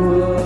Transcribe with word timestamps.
world. 0.00 0.39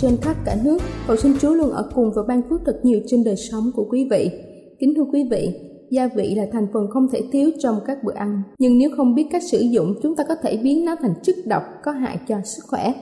Trên 0.00 0.16
khắp 0.22 0.36
cả 0.44 0.56
nước. 0.64 0.78
Cầu 1.06 1.16
xin 1.16 1.32
Chúa 1.40 1.54
luôn 1.54 1.70
ở 1.70 1.90
cùng 1.94 2.10
và 2.16 2.22
ban 2.28 2.42
phước 2.50 2.60
thật 2.66 2.80
nhiều 2.82 3.00
trên 3.06 3.24
đời 3.24 3.36
sống 3.36 3.70
của 3.74 3.84
quý 3.90 4.08
vị. 4.10 4.30
Kính 4.78 4.94
thưa 4.96 5.04
quý 5.12 5.28
vị, 5.30 5.60
gia 5.90 6.08
vị 6.16 6.34
là 6.34 6.46
thành 6.52 6.66
phần 6.72 6.86
không 6.90 7.08
thể 7.12 7.20
thiếu 7.32 7.50
trong 7.58 7.80
các 7.86 7.98
bữa 8.04 8.12
ăn. 8.14 8.42
Nhưng 8.58 8.78
nếu 8.78 8.90
không 8.96 9.14
biết 9.14 9.26
cách 9.30 9.42
sử 9.42 9.58
dụng, 9.58 9.94
chúng 10.02 10.16
ta 10.16 10.24
có 10.28 10.34
thể 10.42 10.56
biến 10.56 10.84
nó 10.84 10.96
thành 11.02 11.14
chất 11.22 11.34
độc 11.46 11.62
có 11.84 11.92
hại 11.92 12.18
cho 12.28 12.36
sức 12.44 12.62
khỏe. 12.66 12.94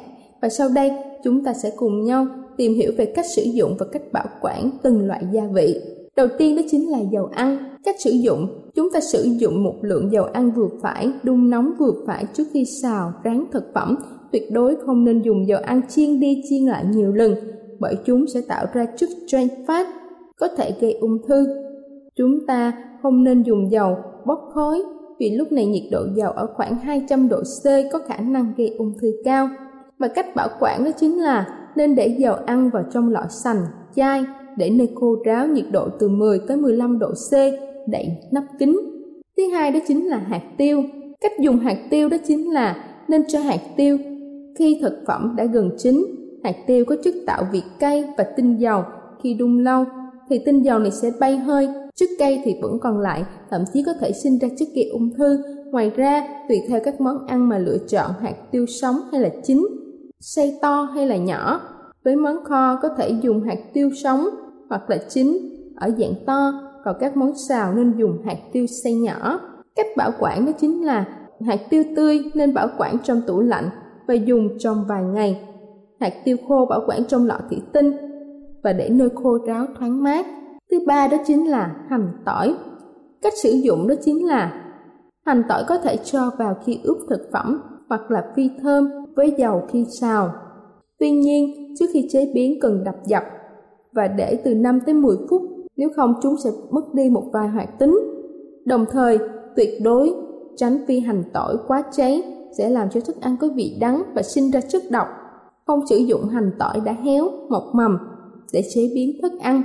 Và 0.43 0.49
sau 0.49 0.69
đây, 0.75 0.91
chúng 1.25 1.45
ta 1.45 1.55
sẽ 1.63 1.73
cùng 1.77 2.05
nhau 2.05 2.27
tìm 2.57 2.75
hiểu 2.75 2.93
về 2.97 3.05
cách 3.05 3.27
sử 3.37 3.43
dụng 3.43 3.77
và 3.79 3.87
cách 3.93 4.13
bảo 4.13 4.27
quản 4.41 4.71
từng 4.83 5.07
loại 5.07 5.25
gia 5.33 5.43
vị. 5.55 5.81
Đầu 6.17 6.29
tiên 6.39 6.57
đó 6.57 6.63
chính 6.71 6.91
là 6.91 6.99
dầu 7.13 7.27
ăn. 7.33 7.59
Cách 7.85 7.97
sử 8.01 8.11
dụng, 8.11 8.47
chúng 8.75 8.89
ta 8.93 9.01
sử 9.01 9.23
dụng 9.23 9.65
một 9.65 9.75
lượng 9.83 10.13
dầu 10.13 10.25
ăn 10.25 10.51
vừa 10.51 10.69
phải, 10.83 11.11
đun 11.23 11.51
nóng 11.51 11.73
vừa 11.79 11.93
phải 12.07 12.25
trước 12.35 12.45
khi 12.53 12.65
xào, 12.65 13.13
rán 13.25 13.45
thực 13.53 13.65
phẩm. 13.75 13.97
Tuyệt 14.35 14.51
đối 14.53 14.77
không 14.87 15.05
nên 15.05 15.23
dùng 15.23 15.49
dầu 15.49 15.61
ăn 15.65 15.81
chiên 15.89 16.21
đi 16.21 16.43
chiên 16.49 16.67
lại 16.67 16.85
nhiều 16.91 17.13
lần, 17.13 17.35
bởi 17.81 17.97
chúng 18.05 18.27
sẽ 18.27 18.41
tạo 18.49 18.67
ra 18.73 18.87
chất 18.97 19.09
trans 19.27 19.53
fat, 19.67 19.85
có 20.37 20.49
thể 20.57 20.75
gây 20.81 20.93
ung 20.93 21.19
thư. 21.29 21.47
Chúng 22.17 22.47
ta 22.47 22.73
không 23.03 23.25
nên 23.25 23.43
dùng 23.43 23.71
dầu 23.71 23.97
bốc 24.27 24.39
khói 24.55 24.83
vì 25.19 25.31
lúc 25.31 25.53
này 25.53 25.67
nhiệt 25.67 25.83
độ 25.93 26.01
dầu 26.15 26.31
ở 26.31 26.47
khoảng 26.55 26.79
200 26.79 27.29
độ 27.29 27.43
C 27.43 27.65
có 27.93 27.99
khả 28.09 28.17
năng 28.17 28.53
gây 28.57 28.75
ung 28.79 28.93
thư 29.01 29.13
cao. 29.25 29.49
Và 29.99 30.09
cách 30.09 30.27
bảo 30.37 30.49
quản 30.61 30.85
đó 30.85 30.91
chính 30.97 31.23
là 31.23 31.47
nên 31.77 31.95
để 31.95 32.07
dầu 32.19 32.35
ăn 32.47 32.71
vào 32.71 32.85
trong 32.93 33.13
lọ 33.13 33.25
sành, 33.45 33.63
chai 33.95 34.25
để 34.57 34.71
nơi 34.71 34.89
khô 34.95 35.17
ráo 35.25 35.47
nhiệt 35.47 35.67
độ 35.73 35.89
từ 35.99 36.09
10 36.09 36.39
tới 36.49 36.57
15 36.57 36.99
độ 36.99 37.11
C, 37.31 37.33
đậy 37.89 38.09
nắp 38.33 38.45
kín. 38.59 38.77
Thứ 39.37 39.43
hai 39.53 39.71
đó 39.71 39.79
chính 39.87 40.07
là 40.07 40.17
hạt 40.17 40.43
tiêu. 40.59 40.83
Cách 41.21 41.33
dùng 41.41 41.59
hạt 41.59 41.79
tiêu 41.91 42.09
đó 42.09 42.17
chính 42.27 42.51
là 42.51 42.85
nên 43.09 43.23
cho 43.29 43.41
hạt 43.41 43.61
tiêu 43.77 43.99
khi 44.59 44.79
thực 44.83 45.03
phẩm 45.07 45.35
đã 45.37 45.45
gần 45.45 45.71
chín. 45.79 46.07
Hạt 46.45 46.55
tiêu 46.67 46.85
có 46.85 46.97
chất 47.05 47.15
tạo 47.27 47.47
vị 47.53 47.63
cay 47.79 48.05
và 48.19 48.25
tinh 48.37 48.57
dầu. 48.57 48.83
Khi 49.23 49.35
đun 49.35 49.65
lâu 49.65 49.85
thì 50.29 50.39
tinh 50.47 50.63
dầu 50.63 50.79
này 50.79 50.91
sẽ 50.91 51.11
bay 51.21 51.37
hơi, 51.37 51.69
chất 51.95 52.09
cay 52.19 52.43
thì 52.45 52.55
vẫn 52.63 52.79
còn 52.79 53.01
lại, 53.01 53.25
thậm 53.51 53.65
chí 53.73 53.83
có 53.87 53.93
thể 54.01 54.13
sinh 54.13 54.39
ra 54.39 54.49
chất 54.59 54.69
gây 54.75 54.89
ung 54.89 55.11
thư. 55.15 55.39
Ngoài 55.71 55.91
ra, 55.97 56.29
tùy 56.49 56.59
theo 56.69 56.81
các 56.85 57.01
món 57.01 57.27
ăn 57.27 57.49
mà 57.49 57.59
lựa 57.59 57.79
chọn 57.89 58.11
hạt 58.21 58.35
tiêu 58.51 58.67
sống 58.67 58.97
hay 59.13 59.21
là 59.21 59.29
chín, 59.45 59.67
xay 60.21 60.59
to 60.63 60.83
hay 60.83 61.07
là 61.07 61.17
nhỏ. 61.17 61.61
Với 62.05 62.17
món 62.17 62.45
kho 62.45 62.79
có 62.83 62.89
thể 62.89 63.11
dùng 63.23 63.43
hạt 63.43 63.59
tiêu 63.73 63.91
sống 64.03 64.29
hoặc 64.69 64.91
là 64.91 64.97
chín 65.09 65.39
ở 65.77 65.91
dạng 65.99 66.15
to, 66.27 66.53
còn 66.85 66.97
các 67.01 67.17
món 67.17 67.33
xào 67.49 67.75
nên 67.75 67.93
dùng 67.99 68.23
hạt 68.25 68.39
tiêu 68.53 68.67
xay 68.67 68.95
nhỏ. 68.95 69.41
Cách 69.77 69.87
bảo 69.97 70.11
quản 70.21 70.47
đó 70.47 70.53
chính 70.61 70.85
là 70.85 71.05
hạt 71.47 71.61
tiêu 71.71 71.83
tươi 71.97 72.23
nên 72.35 72.55
bảo 72.55 72.69
quản 72.79 72.97
trong 73.05 73.21
tủ 73.27 73.41
lạnh 73.41 73.69
và 74.07 74.15
dùng 74.15 74.49
trong 74.59 74.85
vài 74.89 75.05
ngày. 75.05 75.49
Hạt 76.01 76.13
tiêu 76.25 76.37
khô 76.49 76.67
bảo 76.67 76.81
quản 76.87 77.05
trong 77.05 77.27
lọ 77.27 77.39
thủy 77.51 77.63
tinh 77.73 77.93
và 78.63 78.73
để 78.73 78.89
nơi 78.89 79.09
khô 79.15 79.39
ráo 79.47 79.67
thoáng 79.79 80.03
mát. 80.03 80.27
Thứ 80.71 80.79
ba 80.87 81.09
đó 81.09 81.17
chính 81.27 81.51
là 81.51 81.77
hành 81.89 82.09
tỏi. 82.25 82.55
Cách 83.23 83.33
sử 83.43 83.51
dụng 83.51 83.89
đó 83.89 83.95
chính 84.05 84.27
là 84.27 84.65
hành 85.27 85.43
tỏi 85.49 85.65
có 85.69 85.79
thể 85.79 85.97
cho 85.97 86.31
vào 86.39 86.57
khi 86.65 86.79
ướp 86.85 86.97
thực 87.09 87.29
phẩm 87.33 87.61
hoặc 87.89 88.11
là 88.11 88.25
phi 88.37 88.51
thơm 88.63 88.89
với 89.17 89.35
dầu 89.39 89.63
khi 89.69 89.87
xào. 90.01 90.33
Tuy 90.99 91.11
nhiên, 91.11 91.75
trước 91.79 91.87
khi 91.93 92.09
chế 92.13 92.31
biến 92.35 92.59
cần 92.61 92.85
đập 92.85 92.97
dập 93.07 93.23
và 93.93 94.09
để 94.09 94.41
từ 94.45 94.55
5 94.55 94.81
tới 94.87 94.95
10 94.95 95.17
phút, 95.31 95.43
nếu 95.77 95.89
không 95.97 96.15
chúng 96.23 96.37
sẽ 96.45 96.51
mất 96.71 96.95
đi 96.95 97.11
một 97.11 97.25
vài 97.33 97.49
hoạt 97.49 97.79
tính. 97.79 97.99
Đồng 98.65 98.85
thời, 98.91 99.19
tuyệt 99.57 99.71
đối 99.83 100.15
tránh 100.57 100.79
phi 100.87 101.01
hành 101.01 101.23
tỏi 101.33 101.57
quá 101.67 101.83
cháy 101.93 102.23
sẽ 102.59 102.71
làm 102.71 102.91
cho 102.91 103.01
thức 103.01 103.21
ăn 103.21 103.37
có 103.41 103.49
vị 103.55 103.77
đắng 103.81 104.03
và 104.15 104.23
sinh 104.23 104.51
ra 104.51 104.61
chất 104.61 104.83
độc. 104.91 105.09
Không 105.67 105.87
sử 105.87 105.97
dụng 105.97 106.29
hành 106.29 106.51
tỏi 106.59 106.81
đã 106.85 106.93
héo, 106.93 107.31
mọc 107.49 107.65
mầm 107.75 107.99
để 108.53 108.63
chế 108.75 108.91
biến 108.95 109.19
thức 109.23 109.33
ăn. 109.41 109.63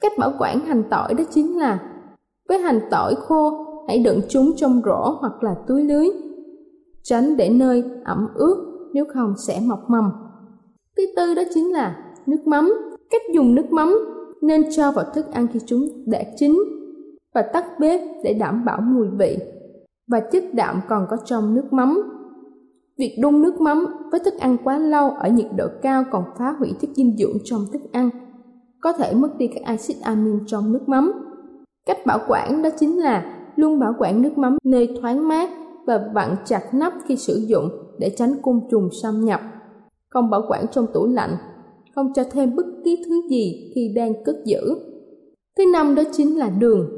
Cách 0.00 0.12
bảo 0.18 0.32
quản 0.38 0.60
hành 0.60 0.82
tỏi 0.90 1.14
đó 1.14 1.24
chính 1.30 1.58
là 1.58 1.90
với 2.48 2.58
hành 2.58 2.80
tỏi 2.90 3.14
khô, 3.14 3.66
hãy 3.88 3.98
đựng 3.98 4.20
chúng 4.28 4.52
trong 4.56 4.80
rổ 4.84 5.16
hoặc 5.20 5.42
là 5.42 5.54
túi 5.66 5.84
lưới. 5.84 6.06
Tránh 7.02 7.36
để 7.36 7.50
nơi 7.50 7.84
ẩm 8.04 8.28
ướt, 8.34 8.88
nếu 8.92 9.04
không 9.14 9.34
sẽ 9.46 9.60
mọc 9.60 9.80
mầm. 9.88 10.10
Thứ 10.96 11.02
tư 11.16 11.34
đó 11.34 11.42
chính 11.54 11.72
là 11.72 11.96
nước 12.26 12.46
mắm. 12.46 12.74
Cách 13.10 13.22
dùng 13.34 13.54
nước 13.54 13.72
mắm 13.72 13.94
nên 14.42 14.64
cho 14.76 14.92
vào 14.92 15.04
thức 15.14 15.26
ăn 15.32 15.46
khi 15.52 15.60
chúng 15.66 15.88
đã 16.06 16.22
chín 16.36 16.58
và 17.34 17.42
tắt 17.42 17.64
bếp 17.80 18.00
để 18.24 18.34
đảm 18.34 18.64
bảo 18.64 18.80
mùi 18.80 19.06
vị 19.18 19.38
và 20.06 20.20
chất 20.32 20.44
đạm 20.52 20.80
còn 20.88 21.06
có 21.10 21.16
trong 21.24 21.54
nước 21.54 21.72
mắm. 21.72 22.02
Việc 22.98 23.18
đun 23.22 23.42
nước 23.42 23.60
mắm 23.60 23.86
với 24.10 24.20
thức 24.20 24.34
ăn 24.38 24.56
quá 24.64 24.78
lâu 24.78 25.10
ở 25.10 25.28
nhiệt 25.28 25.46
độ 25.56 25.66
cao 25.82 26.04
còn 26.10 26.24
phá 26.38 26.54
hủy 26.58 26.72
chất 26.80 26.90
dinh 26.94 27.16
dưỡng 27.16 27.38
trong 27.44 27.66
thức 27.72 27.82
ăn, 27.92 28.10
có 28.80 28.92
thể 28.92 29.14
mất 29.14 29.28
đi 29.38 29.46
các 29.46 29.62
axit 29.64 29.96
amin 30.02 30.38
trong 30.46 30.72
nước 30.72 30.82
mắm. 30.88 31.12
Cách 31.86 32.06
bảo 32.06 32.18
quản 32.28 32.62
đó 32.62 32.70
chính 32.78 32.98
là 32.98 33.34
luôn 33.56 33.78
bảo 33.78 33.94
quản 33.98 34.22
nước 34.22 34.38
mắm 34.38 34.58
nơi 34.64 34.88
thoáng 35.00 35.28
mát 35.28 35.50
và 35.86 36.10
vặn 36.14 36.36
chặt 36.44 36.62
nắp 36.72 36.92
khi 37.06 37.16
sử 37.16 37.34
dụng 37.46 37.68
để 37.98 38.14
tránh 38.16 38.34
côn 38.42 38.60
trùng 38.70 38.88
xâm 39.02 39.24
nhập. 39.24 39.40
Không 40.10 40.30
bảo 40.30 40.42
quản 40.48 40.66
trong 40.72 40.86
tủ 40.94 41.06
lạnh, 41.06 41.36
không 41.94 42.12
cho 42.12 42.24
thêm 42.30 42.56
bất 42.56 42.66
kỳ 42.84 43.04
thứ 43.08 43.22
gì 43.30 43.72
khi 43.74 43.92
đang 43.96 44.24
cất 44.24 44.36
giữ. 44.44 44.60
Thứ 45.58 45.64
năm 45.72 45.94
đó 45.94 46.02
chính 46.12 46.38
là 46.38 46.50
đường. 46.50 46.88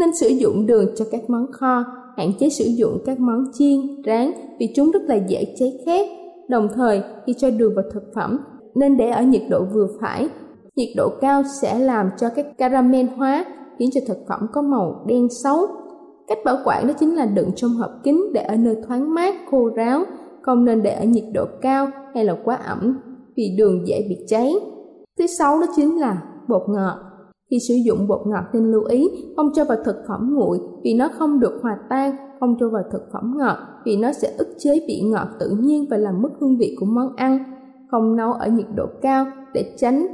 Nên 0.00 0.14
sử 0.14 0.28
dụng 0.28 0.66
đường 0.66 0.94
cho 0.96 1.04
các 1.10 1.30
món 1.30 1.52
kho, 1.52 1.84
hạn 2.16 2.32
chế 2.38 2.48
sử 2.48 2.64
dụng 2.64 2.98
các 3.06 3.20
món 3.20 3.44
chiên, 3.52 3.80
rán 4.06 4.32
vì 4.60 4.72
chúng 4.76 4.90
rất 4.90 5.02
là 5.02 5.14
dễ 5.14 5.54
cháy 5.58 5.72
khét. 5.86 6.06
Đồng 6.48 6.68
thời, 6.74 7.02
khi 7.26 7.34
cho 7.38 7.50
đường 7.50 7.74
vào 7.74 7.84
thực 7.92 8.02
phẩm, 8.14 8.38
nên 8.74 8.96
để 8.96 9.10
ở 9.10 9.22
nhiệt 9.22 9.42
độ 9.50 9.64
vừa 9.74 9.86
phải. 10.00 10.28
Nhiệt 10.76 10.88
độ 10.96 11.08
cao 11.20 11.42
sẽ 11.62 11.78
làm 11.78 12.10
cho 12.20 12.28
các 12.36 12.46
caramel 12.58 13.06
hóa, 13.06 13.44
khiến 13.78 13.90
cho 13.94 14.00
thực 14.08 14.18
phẩm 14.28 14.46
có 14.52 14.62
màu 14.62 15.04
đen 15.06 15.28
xấu. 15.42 15.58
Cách 16.28 16.38
bảo 16.44 16.56
quản 16.64 16.86
đó 16.86 16.94
chính 17.00 17.14
là 17.14 17.26
đựng 17.26 17.50
trong 17.56 17.70
hộp 17.70 17.90
kín 18.04 18.20
để 18.34 18.42
ở 18.42 18.56
nơi 18.56 18.76
thoáng 18.86 19.14
mát, 19.14 19.34
khô 19.50 19.70
ráo, 19.76 20.04
không 20.42 20.64
nên 20.64 20.82
để 20.82 20.90
ở 20.90 21.04
nhiệt 21.04 21.24
độ 21.34 21.44
cao 21.62 21.86
hay 22.14 22.24
là 22.24 22.36
quá 22.44 22.54
ẩm 22.54 22.98
vì 23.36 23.56
đường 23.58 23.88
dễ 23.88 24.06
bị 24.08 24.16
cháy. 24.28 24.52
Thứ 25.18 25.26
sáu 25.26 25.60
đó 25.60 25.66
chính 25.76 26.00
là 26.00 26.22
bột 26.48 26.62
ngọt. 26.68 26.96
Khi 27.50 27.56
sử 27.68 27.74
dụng 27.74 28.08
bột 28.08 28.20
ngọt 28.26 28.44
nên 28.52 28.72
lưu 28.72 28.84
ý 28.84 29.08
không 29.36 29.50
cho 29.54 29.64
vào 29.64 29.78
thực 29.84 29.96
phẩm 30.08 30.34
nguội 30.34 30.58
vì 30.84 30.94
nó 30.94 31.08
không 31.18 31.40
được 31.40 31.58
hòa 31.62 31.78
tan, 31.88 32.16
không 32.40 32.56
cho 32.60 32.68
vào 32.68 32.82
thực 32.92 33.02
phẩm 33.12 33.34
ngọt 33.36 33.56
vì 33.84 33.96
nó 33.96 34.12
sẽ 34.12 34.32
ức 34.38 34.48
chế 34.58 34.84
vị 34.88 35.00
ngọt 35.04 35.28
tự 35.38 35.50
nhiên 35.60 35.86
và 35.90 35.96
làm 35.96 36.22
mất 36.22 36.30
hương 36.40 36.56
vị 36.58 36.76
của 36.80 36.86
món 36.86 37.16
ăn. 37.16 37.38
Không 37.90 38.16
nấu 38.16 38.32
ở 38.32 38.48
nhiệt 38.48 38.66
độ 38.74 38.86
cao 39.02 39.26
để 39.54 39.74
tránh 39.78 40.06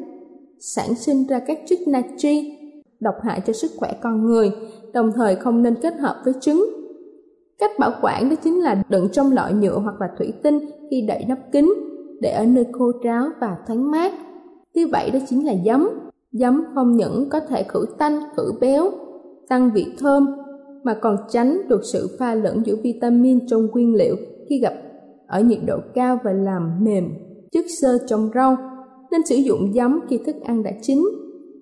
sản 0.60 0.94
sinh 0.94 1.26
ra 1.26 1.38
các 1.46 1.58
chất 1.66 1.78
natri 1.86 2.56
độc 3.00 3.14
hại 3.22 3.40
cho 3.46 3.52
sức 3.52 3.70
khỏe 3.76 3.92
con 4.02 4.26
người, 4.26 4.52
đồng 4.92 5.12
thời 5.12 5.36
không 5.36 5.62
nên 5.62 5.74
kết 5.82 5.94
hợp 5.94 6.16
với 6.24 6.34
trứng. 6.40 6.64
Cách 7.58 7.70
bảo 7.78 7.92
quản 8.02 8.30
đó 8.30 8.36
chính 8.42 8.60
là 8.60 8.82
đựng 8.88 9.08
trong 9.12 9.32
lọ 9.32 9.50
nhựa 9.60 9.78
hoặc 9.78 10.00
là 10.00 10.08
thủy 10.18 10.32
tinh 10.42 10.60
khi 10.90 11.04
đậy 11.08 11.24
nắp 11.28 11.38
kín 11.52 11.68
để 12.20 12.30
ở 12.30 12.46
nơi 12.46 12.66
khô 12.72 12.92
ráo 13.04 13.28
và 13.40 13.56
thoáng 13.66 13.90
mát. 13.90 14.12
Thứ 14.74 14.86
bảy 14.92 15.10
đó 15.10 15.18
chính 15.28 15.46
là 15.46 15.54
giấm. 15.64 15.88
Giấm 16.32 16.64
không 16.74 16.96
những 16.96 17.28
có 17.30 17.40
thể 17.40 17.62
khử 17.62 17.86
tanh, 17.98 18.20
khử 18.36 18.52
béo, 18.60 18.90
tăng 19.48 19.70
vị 19.74 19.86
thơm, 19.98 20.26
mà 20.84 20.94
còn 21.00 21.16
tránh 21.30 21.68
được 21.68 21.80
sự 21.92 22.16
pha 22.18 22.34
lẫn 22.34 22.62
giữa 22.66 22.76
vitamin 22.82 23.46
trong 23.46 23.66
nguyên 23.66 23.94
liệu 23.94 24.16
khi 24.48 24.60
gặp 24.62 24.74
ở 25.26 25.40
nhiệt 25.40 25.58
độ 25.66 25.76
cao 25.94 26.18
và 26.24 26.32
làm 26.32 26.84
mềm 26.84 27.04
chất 27.52 27.64
xơ 27.80 27.98
trong 28.06 28.30
rau. 28.34 28.56
Nên 29.10 29.20
sử 29.26 29.36
dụng 29.36 29.72
giấm 29.72 30.00
khi 30.08 30.18
thức 30.26 30.36
ăn 30.44 30.62
đã 30.62 30.70
chín 30.82 30.98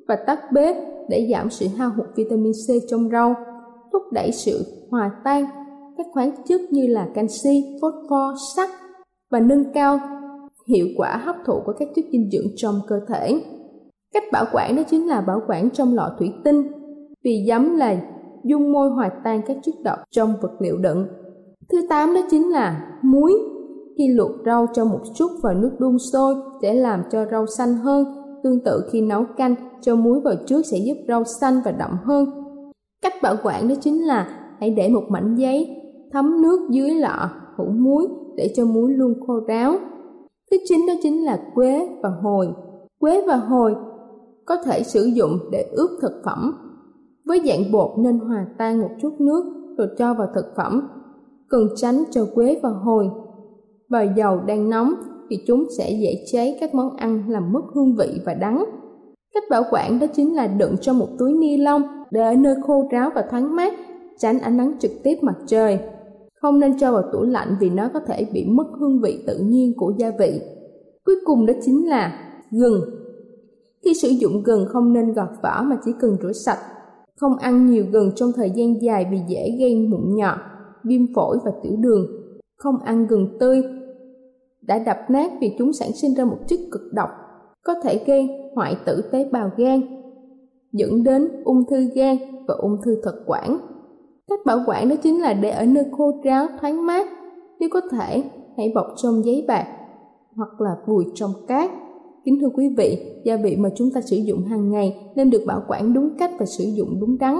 và 0.08 0.16
tắt 0.26 0.38
bếp 0.52 0.76
để 1.08 1.28
giảm 1.32 1.50
sự 1.50 1.66
hao 1.76 1.90
hụt 1.96 2.06
vitamin 2.16 2.52
C 2.52 2.66
trong 2.88 3.08
rau, 3.10 3.34
thúc 3.92 4.02
đẩy 4.12 4.32
sự 4.32 4.64
hòa 4.90 5.10
tan 5.24 5.44
các 5.98 6.06
khoáng 6.12 6.30
chất 6.48 6.60
như 6.70 6.86
là 6.86 7.08
canxi, 7.14 7.64
phosphor, 7.80 8.36
sắt 8.56 8.68
và 9.30 9.40
nâng 9.40 9.64
cao 9.74 9.98
hiệu 10.68 10.86
quả 10.96 11.16
hấp 11.16 11.36
thụ 11.46 11.62
của 11.66 11.72
các 11.78 11.88
chất 11.96 12.04
dinh 12.12 12.30
dưỡng 12.30 12.46
trong 12.56 12.80
cơ 12.88 13.00
thể. 13.08 13.40
Cách 14.14 14.22
bảo 14.32 14.44
quản 14.52 14.76
đó 14.76 14.82
chính 14.90 15.08
là 15.08 15.20
bảo 15.20 15.40
quản 15.48 15.70
trong 15.70 15.94
lọ 15.94 16.16
thủy 16.18 16.32
tinh, 16.44 16.62
vì 17.24 17.44
giấm 17.48 17.76
là 17.76 17.96
dung 18.44 18.72
môi 18.72 18.90
hòa 18.90 19.10
tan 19.24 19.40
các 19.46 19.56
chất 19.62 19.74
độc 19.84 19.98
trong 20.10 20.34
vật 20.42 20.52
liệu 20.60 20.76
đựng. 20.76 21.06
Thứ 21.72 21.78
tám 21.88 22.14
đó 22.14 22.20
chính 22.30 22.50
là 22.50 22.98
muối. 23.02 23.32
Khi 23.98 24.08
luộc 24.08 24.30
rau 24.46 24.66
cho 24.72 24.84
một 24.84 25.00
chút 25.14 25.30
vào 25.42 25.54
nước 25.54 25.70
đun 25.78 25.98
sôi 26.12 26.34
để 26.62 26.74
làm 26.74 27.02
cho 27.10 27.26
rau 27.30 27.46
xanh 27.46 27.74
hơn. 27.74 28.04
Tương 28.42 28.64
tự 28.64 28.80
khi 28.92 29.00
nấu 29.00 29.24
canh, 29.36 29.54
cho 29.80 29.96
muối 29.96 30.20
vào 30.20 30.34
trước 30.46 30.62
sẽ 30.66 30.78
giúp 30.78 30.96
rau 31.08 31.24
xanh 31.24 31.60
và 31.64 31.70
đậm 31.70 31.90
hơn. 32.04 32.30
Cách 33.02 33.14
bảo 33.22 33.34
quản 33.42 33.68
đó 33.68 33.74
chính 33.80 34.06
là 34.06 34.28
hãy 34.60 34.70
để 34.70 34.88
một 34.88 35.02
mảnh 35.08 35.34
giấy 35.34 35.78
thấm 36.12 36.42
nước 36.42 36.68
dưới 36.70 36.90
lọ 36.90 37.30
hũ 37.56 37.64
muối 37.64 38.06
để 38.36 38.52
cho 38.56 38.64
muối 38.64 38.92
luôn 38.92 39.14
khô 39.26 39.40
ráo. 39.48 39.74
Thứ 40.50 40.56
chín 40.68 40.86
đó 40.88 40.94
chính 41.02 41.24
là 41.24 41.38
quế 41.54 41.88
và 42.02 42.08
hồi. 42.22 42.48
Quế 42.98 43.24
và 43.26 43.36
hồi 43.36 43.74
có 44.46 44.56
thể 44.64 44.82
sử 44.82 45.04
dụng 45.04 45.38
để 45.52 45.70
ướp 45.72 45.90
thực 46.02 46.12
phẩm. 46.24 46.67
Với 47.28 47.40
dạng 47.46 47.72
bột 47.72 47.98
nên 47.98 48.18
hòa 48.18 48.46
tan 48.58 48.80
một 48.80 48.90
chút 49.00 49.20
nước 49.20 49.44
rồi 49.78 49.88
cho 49.98 50.14
vào 50.14 50.28
thực 50.34 50.44
phẩm. 50.56 50.88
Cần 51.48 51.68
tránh 51.76 52.04
cho 52.10 52.26
quế 52.34 52.60
và 52.62 52.70
hồi 52.70 53.10
vào 53.88 54.04
dầu 54.16 54.40
đang 54.46 54.70
nóng 54.70 54.94
thì 55.30 55.36
chúng 55.46 55.66
sẽ 55.78 55.90
dễ 55.90 56.24
cháy 56.32 56.56
các 56.60 56.74
món 56.74 56.96
ăn 56.96 57.24
làm 57.28 57.52
mất 57.52 57.60
hương 57.74 57.96
vị 57.96 58.20
và 58.24 58.34
đắng. 58.34 58.64
Cách 59.34 59.42
bảo 59.50 59.62
quản 59.70 59.98
đó 59.98 60.06
chính 60.14 60.36
là 60.36 60.46
đựng 60.46 60.76
trong 60.80 60.98
một 60.98 61.08
túi 61.18 61.32
ni 61.32 61.56
lông 61.56 61.82
để 62.10 62.20
ở 62.20 62.34
nơi 62.34 62.54
khô 62.66 62.88
ráo 62.90 63.10
và 63.14 63.24
thoáng 63.30 63.56
mát, 63.56 63.74
tránh 64.18 64.38
ánh 64.38 64.56
nắng 64.56 64.72
trực 64.80 64.90
tiếp 65.02 65.16
mặt 65.22 65.36
trời. 65.46 65.78
Không 66.42 66.60
nên 66.60 66.78
cho 66.78 66.92
vào 66.92 67.02
tủ 67.12 67.22
lạnh 67.22 67.56
vì 67.60 67.70
nó 67.70 67.88
có 67.94 68.00
thể 68.00 68.26
bị 68.32 68.44
mất 68.44 68.66
hương 68.80 69.00
vị 69.00 69.24
tự 69.26 69.38
nhiên 69.38 69.72
của 69.76 69.92
gia 69.98 70.10
vị. 70.18 70.40
Cuối 71.04 71.16
cùng 71.24 71.46
đó 71.46 71.54
chính 71.62 71.88
là 71.88 72.18
Gừng 72.50 72.80
Khi 73.84 73.94
sử 73.94 74.08
dụng 74.08 74.42
gừng 74.42 74.66
không 74.68 74.92
nên 74.92 75.12
gọt 75.12 75.28
vỏ 75.42 75.62
mà 75.62 75.76
chỉ 75.84 75.92
cần 76.00 76.16
rửa 76.22 76.32
sạch. 76.32 76.58
Không 77.20 77.36
ăn 77.36 77.66
nhiều 77.66 77.84
gừng 77.92 78.10
trong 78.16 78.30
thời 78.36 78.50
gian 78.50 78.82
dài 78.82 79.06
vì 79.10 79.18
dễ 79.28 79.56
gây 79.58 79.86
mụn 79.88 80.16
nhọt, 80.16 80.38
viêm 80.84 81.14
phổi 81.14 81.38
và 81.44 81.52
tiểu 81.62 81.72
đường. 81.78 82.06
Không 82.56 82.76
ăn 82.84 83.06
gừng 83.06 83.38
tươi 83.40 83.62
đã 84.62 84.78
đập 84.78 84.98
nát 85.08 85.32
vì 85.40 85.54
chúng 85.58 85.72
sản 85.72 85.92
sinh 85.92 86.14
ra 86.14 86.24
một 86.24 86.38
chất 86.48 86.58
cực 86.72 86.82
độc 86.92 87.08
có 87.64 87.74
thể 87.82 88.04
gây 88.06 88.28
hoại 88.54 88.76
tử 88.86 89.02
tế 89.12 89.28
bào 89.32 89.50
gan, 89.56 89.80
dẫn 90.72 91.04
đến 91.04 91.28
ung 91.44 91.64
thư 91.70 91.88
gan 91.94 92.16
và 92.48 92.54
ung 92.58 92.76
thư 92.84 93.00
thực 93.04 93.14
quản. 93.26 93.58
Cách 94.28 94.40
bảo 94.46 94.58
quản 94.66 94.88
đó 94.88 94.96
chính 95.02 95.22
là 95.22 95.32
để 95.34 95.50
ở 95.50 95.66
nơi 95.66 95.84
khô 95.96 96.12
ráo 96.24 96.46
thoáng 96.60 96.86
mát. 96.86 97.08
Nếu 97.60 97.68
có 97.72 97.80
thể, 97.90 98.24
hãy 98.56 98.72
bọc 98.74 98.86
trong 98.96 99.24
giấy 99.24 99.44
bạc 99.48 99.66
hoặc 100.36 100.60
là 100.60 100.76
vùi 100.86 101.04
trong 101.14 101.30
cát. 101.48 101.70
Kính 102.24 102.38
thưa 102.40 102.48
quý 102.54 102.68
vị, 102.76 102.98
gia 103.24 103.36
vị 103.36 103.56
mà 103.56 103.68
chúng 103.76 103.90
ta 103.94 104.00
sử 104.00 104.16
dụng 104.16 104.44
hàng 104.44 104.70
ngày 104.70 104.96
nên 105.16 105.30
được 105.30 105.42
bảo 105.46 105.62
quản 105.68 105.94
đúng 105.94 106.10
cách 106.18 106.30
và 106.38 106.46
sử 106.46 106.64
dụng 106.64 107.00
đúng 107.00 107.18
đắn. 107.18 107.34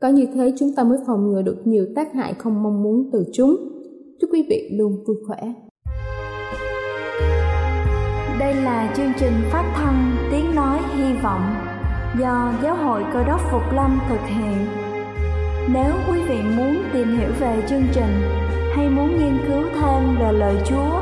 Có 0.00 0.08
như 0.08 0.26
thế 0.34 0.52
chúng 0.58 0.74
ta 0.76 0.84
mới 0.84 0.98
phòng 1.06 1.26
ngừa 1.26 1.42
được 1.42 1.56
nhiều 1.64 1.86
tác 1.96 2.14
hại 2.14 2.34
không 2.38 2.62
mong 2.62 2.82
muốn 2.82 3.10
từ 3.12 3.24
chúng. 3.32 3.56
Chúc 4.20 4.30
quý 4.32 4.46
vị 4.50 4.70
luôn 4.72 5.04
vui 5.06 5.16
khỏe. 5.26 5.52
Đây 8.38 8.54
là 8.54 8.94
chương 8.96 9.12
trình 9.18 9.32
phát 9.52 9.72
thanh 9.74 10.16
Tiếng 10.30 10.54
Nói 10.54 10.78
Hy 10.96 11.14
Vọng 11.22 11.42
do 12.20 12.52
Giáo 12.62 12.76
hội 12.76 13.02
Cơ 13.12 13.24
đốc 13.24 13.40
Phục 13.52 13.62
Lâm 13.74 13.98
thực 14.08 14.20
hiện. 14.26 14.66
Nếu 15.74 15.92
quý 16.10 16.18
vị 16.28 16.38
muốn 16.56 16.76
tìm 16.92 17.08
hiểu 17.18 17.30
về 17.40 17.62
chương 17.68 17.84
trình 17.94 18.12
hay 18.76 18.90
muốn 18.90 19.08
nghiên 19.08 19.38
cứu 19.48 19.62
thêm 19.74 20.16
về 20.20 20.32
lời 20.32 20.56
Chúa, 20.68 21.01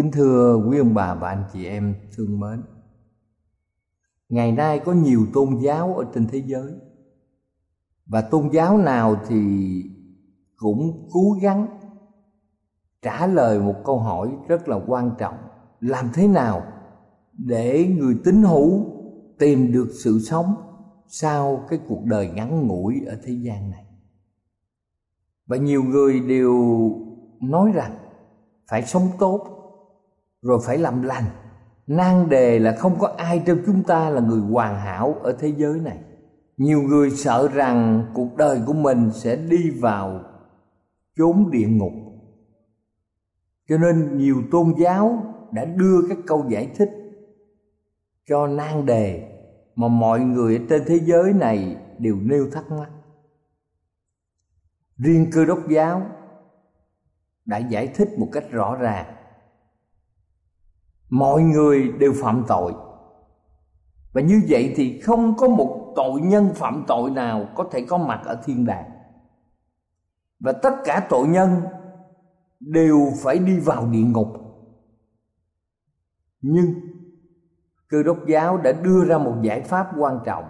Kính 0.00 0.12
thưa 0.12 0.56
quý 0.68 0.78
ông 0.78 0.94
bà 0.94 1.14
và 1.14 1.28
anh 1.28 1.44
chị 1.52 1.66
em, 1.66 1.94
thương 2.16 2.40
mến. 2.40 2.62
Ngày 4.28 4.52
nay 4.52 4.78
có 4.78 4.92
nhiều 4.92 5.26
tôn 5.32 5.58
giáo 5.62 5.94
ở 5.94 6.04
trên 6.14 6.26
thế 6.26 6.42
giới. 6.46 6.72
Và 8.06 8.20
tôn 8.20 8.48
giáo 8.52 8.78
nào 8.78 9.16
thì 9.28 9.36
cũng 10.56 11.08
cố 11.12 11.36
gắng 11.42 11.66
trả 13.02 13.26
lời 13.26 13.58
một 13.58 13.74
câu 13.84 13.98
hỏi 13.98 14.30
rất 14.48 14.68
là 14.68 14.80
quan 14.86 15.10
trọng. 15.18 15.36
Làm 15.80 16.10
thế 16.14 16.28
nào 16.28 16.62
để 17.32 17.94
người 17.98 18.16
tín 18.24 18.42
hữu 18.42 18.84
tìm 19.38 19.72
được 19.72 19.88
sự 20.04 20.20
sống 20.20 20.54
sau 21.08 21.64
cái 21.68 21.80
cuộc 21.88 22.04
đời 22.04 22.28
ngắn 22.28 22.66
ngủi 22.66 23.04
ở 23.06 23.18
thế 23.24 23.32
gian 23.32 23.70
này? 23.70 23.84
Và 25.46 25.56
nhiều 25.56 25.82
người 25.82 26.20
đều 26.20 26.54
nói 27.40 27.72
rằng 27.74 27.98
phải 28.68 28.82
sống 28.82 29.08
tốt 29.18 29.56
rồi 30.42 30.58
phải 30.66 30.78
làm 30.78 31.02
lành. 31.02 31.24
Nan 31.86 32.28
đề 32.28 32.58
là 32.58 32.76
không 32.78 32.98
có 32.98 33.14
ai 33.18 33.42
trong 33.46 33.58
chúng 33.66 33.82
ta 33.82 34.10
là 34.10 34.20
người 34.20 34.40
hoàn 34.40 34.76
hảo 34.76 35.16
ở 35.22 35.32
thế 35.32 35.52
giới 35.56 35.80
này. 35.80 35.98
Nhiều 36.56 36.82
người 36.82 37.10
sợ 37.10 37.48
rằng 37.48 38.06
cuộc 38.14 38.36
đời 38.36 38.60
của 38.66 38.72
mình 38.72 39.10
sẽ 39.12 39.36
đi 39.36 39.70
vào 39.70 40.20
chốn 41.16 41.50
địa 41.50 41.68
ngục. 41.68 41.92
Cho 43.68 43.78
nên 43.78 44.18
nhiều 44.18 44.42
tôn 44.50 44.74
giáo 44.78 45.22
đã 45.52 45.64
đưa 45.64 46.08
các 46.08 46.18
câu 46.26 46.44
giải 46.48 46.70
thích 46.76 46.90
cho 48.28 48.46
nan 48.46 48.86
đề 48.86 49.28
mà 49.76 49.88
mọi 49.88 50.20
người 50.20 50.66
trên 50.68 50.82
thế 50.86 51.00
giới 51.04 51.32
này 51.32 51.76
đều 51.98 52.16
nêu 52.16 52.50
thắc 52.52 52.70
mắc. 52.70 52.90
Riêng 54.96 55.26
cơ 55.32 55.44
đốc 55.44 55.68
giáo 55.68 56.06
đã 57.44 57.58
giải 57.58 57.86
thích 57.86 58.08
một 58.18 58.28
cách 58.32 58.50
rõ 58.50 58.76
ràng 58.76 59.19
mọi 61.10 61.42
người 61.42 61.92
đều 61.98 62.12
phạm 62.22 62.44
tội. 62.48 62.74
Và 64.12 64.20
như 64.20 64.42
vậy 64.48 64.72
thì 64.76 65.00
không 65.00 65.36
có 65.36 65.48
một 65.48 65.92
tội 65.96 66.20
nhân 66.20 66.50
phạm 66.54 66.84
tội 66.86 67.10
nào 67.10 67.48
có 67.54 67.64
thể 67.72 67.84
có 67.88 67.98
mặt 67.98 68.20
ở 68.24 68.42
thiên 68.44 68.66
đàng. 68.66 68.90
Và 70.40 70.52
tất 70.52 70.74
cả 70.84 71.06
tội 71.08 71.28
nhân 71.28 71.50
đều 72.60 73.12
phải 73.22 73.38
đi 73.38 73.58
vào 73.58 73.86
địa 73.86 74.02
ngục. 74.02 74.28
Nhưng 76.40 76.74
cơ 77.88 78.02
đốc 78.02 78.26
giáo 78.26 78.56
đã 78.56 78.72
đưa 78.72 79.04
ra 79.04 79.18
một 79.18 79.34
giải 79.42 79.60
pháp 79.60 79.86
quan 79.98 80.18
trọng. 80.24 80.44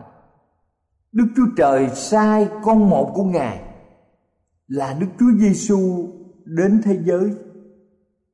Đức 1.13 1.27
chúa 1.37 1.47
trời 1.57 1.89
sai 1.89 2.49
con 2.63 2.91
một 2.91 3.13
của 3.15 3.25
ngài 3.25 3.63
là 4.67 4.97
đức 5.01 5.07
chúa 5.19 5.33
giêsu 5.39 6.09
đến 6.45 6.81
thế 6.85 6.99
giới 7.05 7.35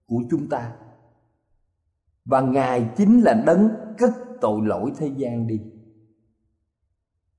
của 0.07 0.23
chúng 0.31 0.49
ta 0.49 0.73
và 2.27 2.41
ngài 2.41 2.91
chính 2.97 3.21
là 3.21 3.43
đấng 3.47 3.69
cất 3.99 4.11
tội 4.41 4.61
lỗi 4.67 4.93
thế 4.99 5.11
gian 5.17 5.47
đi. 5.47 5.61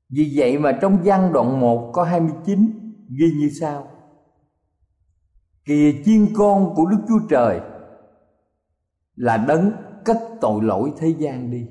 Vì 0.10 0.34
vậy 0.36 0.58
mà 0.58 0.78
trong 0.82 0.98
văn 1.04 1.34
đoạn 1.34 1.60
1 1.60 1.92
có 1.94 2.04
29 2.04 2.72
ghi 3.20 3.32
như 3.40 3.50
sau. 3.50 3.88
Kìa 5.66 5.92
chiên 6.06 6.28
con 6.36 6.74
của 6.76 6.86
Đức 6.86 6.98
Chúa 7.08 7.20
Trời, 7.30 7.62
Là 9.16 9.38
đấng 9.38 9.72
cất 10.06 10.18
tội 10.42 10.64
lỗi 10.64 10.94
thế 10.98 11.08
gian 11.08 11.52
đi. 11.52 11.68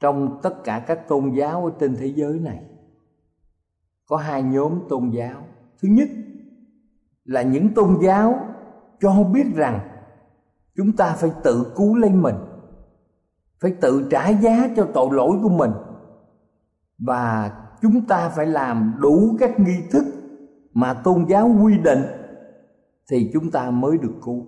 Trong 0.00 0.40
tất 0.42 0.64
cả 0.64 0.84
các 0.86 1.08
tôn 1.08 1.34
giáo 1.38 1.64
ở 1.64 1.72
trên 1.80 1.96
thế 1.96 2.06
giới 2.06 2.38
này, 2.38 2.64
Có 4.06 4.16
hai 4.16 4.42
nhóm 4.42 4.80
tôn 4.88 5.10
giáo. 5.10 5.46
Thứ 5.82 5.88
nhất 5.88 6.08
là 7.24 7.42
những 7.42 7.74
tôn 7.74 7.98
giáo 8.02 8.46
cho 9.00 9.24
biết 9.24 9.46
rằng 9.54 9.89
Chúng 10.76 10.92
ta 10.92 11.14
phải 11.18 11.30
tự 11.44 11.72
cứu 11.76 11.94
lấy 11.96 12.10
mình, 12.10 12.34
Phải 13.60 13.74
tự 13.80 14.08
trả 14.10 14.28
giá 14.28 14.68
cho 14.76 14.88
tội 14.94 15.08
lỗi 15.12 15.38
của 15.42 15.48
mình. 15.48 15.70
Và 16.98 17.52
chúng 17.82 18.06
ta 18.06 18.28
phải 18.28 18.46
làm 18.46 18.94
đủ 19.00 19.36
các 19.40 19.60
nghi 19.60 19.76
thức 19.90 20.04
mà 20.72 20.94
tôn 20.94 21.26
giáo 21.28 21.50
quy 21.62 21.78
định 21.78 22.02
thì 23.10 23.30
chúng 23.32 23.50
ta 23.50 23.70
mới 23.70 23.98
được 23.98 24.14
cứu. 24.24 24.46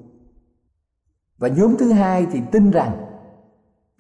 Và 1.39 1.49
nhóm 1.49 1.77
thứ 1.79 1.93
hai 1.93 2.27
thì 2.33 2.41
tin 2.53 2.71
rằng 2.71 3.05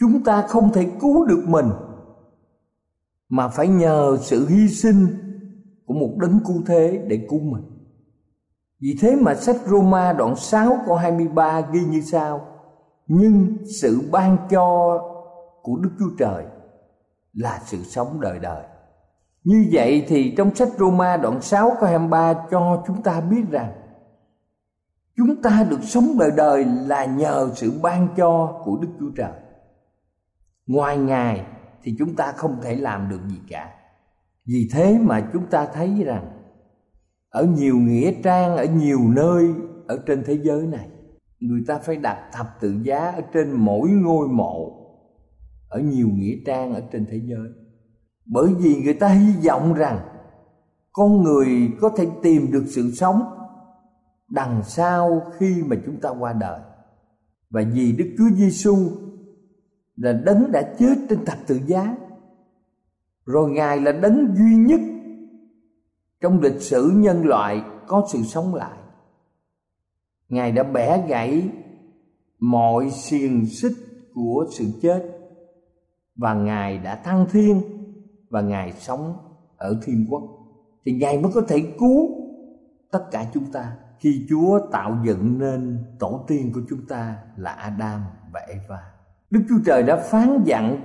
chúng 0.01 0.25
ta 0.25 0.43
không 0.43 0.73
thể 0.73 0.91
cứu 1.01 1.27
được 1.27 1.45
mình, 1.47 1.67
mà 3.29 3.49
phải 3.49 3.69
nhờ 3.69 4.17
sự 4.21 4.47
hy 4.49 4.69
sinh 4.69 5.07
của 5.87 5.95
một 5.95 6.15
đấng 6.17 6.41
cứu 6.47 6.63
thế 6.67 7.05
để 7.09 7.27
cứu 7.31 7.41
mình 7.41 7.63
vì 8.83 8.97
thế 9.01 9.17
mà 9.17 9.35
sách 9.35 9.57
Roma 9.67 10.13
đoạn 10.13 10.37
6 10.37 10.79
câu 10.87 10.97
23 10.97 11.61
ghi 11.61 11.81
như 11.81 12.01
sau. 12.01 12.47
Nhưng 13.07 13.57
sự 13.81 14.09
ban 14.13 14.37
cho 14.51 14.99
của 15.63 15.77
Đức 15.77 15.91
Chúa 15.99 16.11
Trời 16.19 16.45
là 17.33 17.61
sự 17.65 17.83
sống 17.83 18.21
đời 18.21 18.39
đời. 18.39 18.65
Như 19.45 19.69
vậy 19.73 20.05
thì 20.09 20.35
trong 20.37 20.55
sách 20.55 20.69
Roma 20.79 21.17
đoạn 21.17 21.41
6 21.41 21.71
câu 21.81 21.89
23 21.89 22.35
cho 22.51 22.83
chúng 22.87 23.03
ta 23.03 23.21
biết 23.21 23.43
rằng, 23.51 23.73
Chúng 25.17 25.43
ta 25.43 25.67
được 25.71 25.83
sống 25.83 26.19
đời 26.19 26.31
đời 26.37 26.65
là 26.65 27.05
nhờ 27.05 27.51
sự 27.55 27.73
ban 27.83 28.09
cho 28.17 28.61
của 28.65 28.79
Đức 28.83 28.89
Chúa 29.01 29.11
Trời. 29.17 29.33
Ngoài 30.67 30.97
Ngài 30.97 31.47
thì 31.83 31.97
chúng 31.99 32.15
ta 32.15 32.33
không 32.33 32.61
thể 32.63 32.77
làm 32.77 33.09
được 33.09 33.21
gì 33.29 33.41
cả. 33.49 33.71
Vì 34.47 34.69
thế 34.73 34.99
mà 35.01 35.29
chúng 35.33 35.47
ta 35.47 35.67
thấy 35.67 36.03
rằng 36.05 36.32
ở 37.33 37.45
nhiều 37.45 37.77
nghĩa 37.77 38.13
trang, 38.23 38.57
ở 38.57 38.65
nhiều 38.65 39.01
nơi 39.09 39.55
ở 39.87 39.99
trên 40.07 40.23
thế 40.27 40.39
giới 40.43 40.67
này 40.67 40.89
Người 41.41 41.61
ta 41.67 41.79
phải 41.79 41.97
đặt 41.97 42.31
thập 42.33 42.47
tự 42.61 42.75
giá 42.83 42.99
ở 42.99 43.21
trên 43.33 43.53
mỗi 43.53 43.89
ngôi 43.91 44.29
mộ 44.29 44.73
Ở 45.69 45.81
nhiều 45.81 46.09
nghĩa 46.15 46.37
trang 46.47 46.75
ở 46.75 46.83
trên 46.93 47.07
thế 47.11 47.21
giới. 47.25 47.49
Bởi 48.27 48.55
vì 48.59 48.83
người 48.83 48.95
ta 48.95 49.09
hy 49.09 49.49
vọng 49.49 49.75
rằng 49.75 49.99
con 50.93 51.23
người 51.23 51.71
có 51.81 51.89
thể 51.97 52.07
tìm 52.23 52.53
được 52.53 52.65
sự 52.67 52.91
sống 52.91 53.23
đằng 54.31 54.63
sau 54.65 55.23
khi 55.39 55.63
mà 55.67 55.77
chúng 55.87 56.01
ta 56.01 56.11
qua 56.11 56.33
đời. 56.33 56.61
Và 57.51 57.63
vì 57.75 57.93
Đức 57.93 58.15
Chúa 58.19 58.37
Giêsu 58.37 58.77
là 59.97 60.13
đấng 60.13 60.53
đã 60.53 60.63
chết 60.79 60.95
trên 61.09 61.25
thập 61.25 61.39
tự 61.47 61.61
giá 61.67 61.97
rồi 63.27 63.51
ngài 63.51 63.81
là 63.81 63.93
đấng 63.93 64.35
duy 64.37 64.57
nhất 64.57 64.81
trong 66.23 66.41
lịch 66.41 66.61
sử 66.61 66.93
nhân 66.95 67.25
loại 67.25 67.63
có 67.87 68.07
sự 68.13 68.23
sống 68.23 68.55
lại. 68.55 68.79
Ngài 70.29 70.53
đã 70.53 70.63
bẻ 70.63 71.07
gãy 71.09 71.49
mọi 72.39 72.91
xiềng 72.91 73.47
xích 73.47 73.73
của 74.15 74.47
sự 74.51 74.65
chết. 74.83 75.03
Và 76.17 76.35
ngài 76.35 76.79
đã 76.79 76.95
thăng 76.95 77.27
thiên 77.33 77.63
và 78.31 78.41
ngài 78.41 78.73
sống 78.73 79.15
ở 79.57 79.81
thiên 79.85 80.07
quốc. 80.11 80.23
Thì 80.85 80.93
ngài 80.93 81.19
mới 81.19 81.33
có 81.35 81.41
thể 81.49 81.75
cứu 81.79 82.09
tất 82.91 83.05
cả 83.11 83.27
chúng 83.35 83.53
ta 83.53 83.77
khi 83.99 84.27
chúa 84.29 84.59
tạo 84.73 84.99
dựng 85.05 85.39
nên 85.39 85.85
tổ 85.99 86.25
tiên 86.29 86.51
của 86.55 86.61
chúng 86.71 86.87
ta 86.89 87.17
là 87.37 87.51
adam 87.51 88.01
và 88.33 88.41
eva. 88.41 88.79
Đức 89.31 89.41
chúa 89.49 89.59
trời 89.67 89.83
đã 89.83 89.97
phán 89.97 90.43
dặn, 90.45 90.81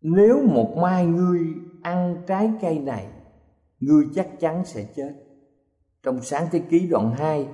nếu 0.00 0.42
một 0.46 0.76
mai 0.76 1.06
ngươi 1.06 1.40
ăn 1.82 2.16
trái 2.26 2.52
cây 2.60 2.78
này 2.78 3.06
ngươi 3.86 4.04
chắc 4.14 4.28
chắn 4.40 4.64
sẽ 4.64 4.92
chết. 4.96 5.14
Trong 6.02 6.22
sáng 6.22 6.46
thế 6.50 6.58
ký 6.58 6.88
đoạn 6.90 7.14
2 7.18 7.48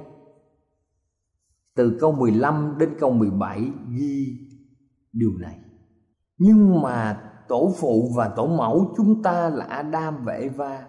từ 1.74 1.96
câu 2.00 2.12
15 2.12 2.74
đến 2.78 2.90
câu 2.98 3.12
17 3.12 3.70
ghi 3.98 4.38
điều 5.12 5.32
này. 5.38 5.58
Nhưng 6.38 6.82
mà 6.82 7.22
tổ 7.48 7.72
phụ 7.76 8.12
và 8.16 8.28
tổ 8.28 8.46
mẫu 8.46 8.94
chúng 8.96 9.22
ta 9.22 9.48
là 9.48 9.64
Adam 9.64 10.24
và 10.24 10.32
Eva 10.32 10.86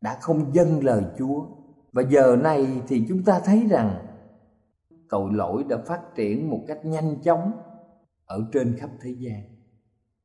đã 0.00 0.18
không 0.20 0.54
dâng 0.54 0.84
lời 0.84 1.04
Chúa. 1.18 1.46
Và 1.92 2.02
giờ 2.02 2.36
này 2.42 2.82
thì 2.88 3.04
chúng 3.08 3.22
ta 3.22 3.40
thấy 3.44 3.66
rằng 3.70 4.06
tội 5.08 5.32
lỗi 5.32 5.64
đã 5.68 5.76
phát 5.86 6.00
triển 6.14 6.50
một 6.50 6.64
cách 6.68 6.84
nhanh 6.84 7.22
chóng 7.22 7.52
ở 8.26 8.44
trên 8.52 8.76
khắp 8.78 8.90
thế 9.00 9.14
gian. 9.18 9.40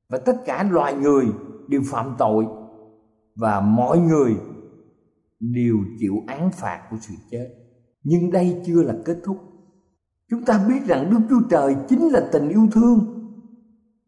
Và 0.09 0.17
tất 0.17 0.35
cả 0.45 0.67
loài 0.71 0.93
người 0.93 1.25
đều 1.67 1.81
phạm 1.85 2.15
tội 2.17 2.45
và 3.35 3.59
mọi 3.61 3.99
người 3.99 4.35
đều 5.39 5.77
chịu 5.99 6.23
án 6.27 6.51
phạt 6.51 6.81
của 6.91 6.97
sự 7.01 7.13
chết 7.31 7.49
nhưng 8.03 8.31
đây 8.31 8.61
chưa 8.65 8.83
là 8.83 8.93
kết 9.05 9.17
thúc 9.23 9.37
chúng 10.29 10.45
ta 10.45 10.65
biết 10.67 10.85
rằng 10.85 11.09
đức 11.09 11.19
chúa 11.29 11.47
trời 11.49 11.75
chính 11.87 12.07
là 12.07 12.29
tình 12.31 12.49
yêu 12.49 12.67
thương 12.71 13.15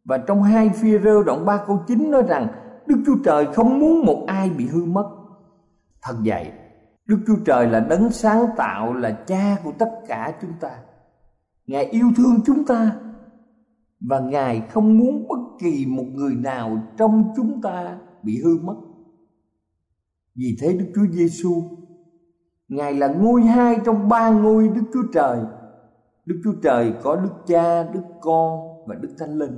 và 0.05 0.17
trong 0.17 0.43
hai 0.43 0.69
phi 0.69 0.91
rơ 1.03 1.23
đoạn 1.23 1.45
3 1.45 1.63
câu 1.67 1.83
9 1.87 2.11
nói 2.11 2.23
rằng 2.27 2.47
Đức 2.87 3.03
Chúa 3.05 3.15
Trời 3.23 3.45
không 3.53 3.79
muốn 3.79 4.05
một 4.05 4.23
ai 4.27 4.49
bị 4.49 4.65
hư 4.65 4.85
mất. 4.85 5.09
Thật 6.01 6.15
vậy, 6.25 6.51
Đức 7.05 7.19
Chúa 7.27 7.35
Trời 7.45 7.67
là 7.67 7.79
đấng 7.79 8.11
sáng 8.11 8.45
tạo 8.57 8.93
là 8.93 9.11
cha 9.27 9.57
của 9.63 9.71
tất 9.79 9.89
cả 10.07 10.33
chúng 10.41 10.53
ta. 10.59 10.69
Ngài 11.67 11.85
yêu 11.85 12.07
thương 12.17 12.39
chúng 12.45 12.65
ta 12.65 12.91
và 13.99 14.19
Ngài 14.19 14.61
không 14.61 14.97
muốn 14.97 15.27
bất 15.27 15.39
kỳ 15.59 15.85
một 15.85 16.05
người 16.13 16.35
nào 16.35 16.77
trong 16.97 17.33
chúng 17.35 17.61
ta 17.61 17.97
bị 18.23 18.41
hư 18.43 18.57
mất. 18.63 18.75
Vì 20.37 20.57
thế 20.59 20.73
Đức 20.73 20.85
Chúa 20.95 21.07
Giêsu 21.11 21.63
Ngài 22.67 22.93
là 22.93 23.07
ngôi 23.07 23.41
hai 23.41 23.77
trong 23.85 24.09
ba 24.09 24.29
ngôi 24.29 24.69
Đức 24.69 24.81
Chúa 24.93 25.03
Trời. 25.13 25.39
Đức 26.25 26.41
Chúa 26.43 26.53
Trời 26.63 26.93
có 27.03 27.15
Đức 27.15 27.33
Cha, 27.47 27.83
Đức 27.83 28.03
Con 28.21 28.59
và 28.87 28.95
Đức 28.95 29.15
Thánh 29.17 29.37
Linh. 29.37 29.57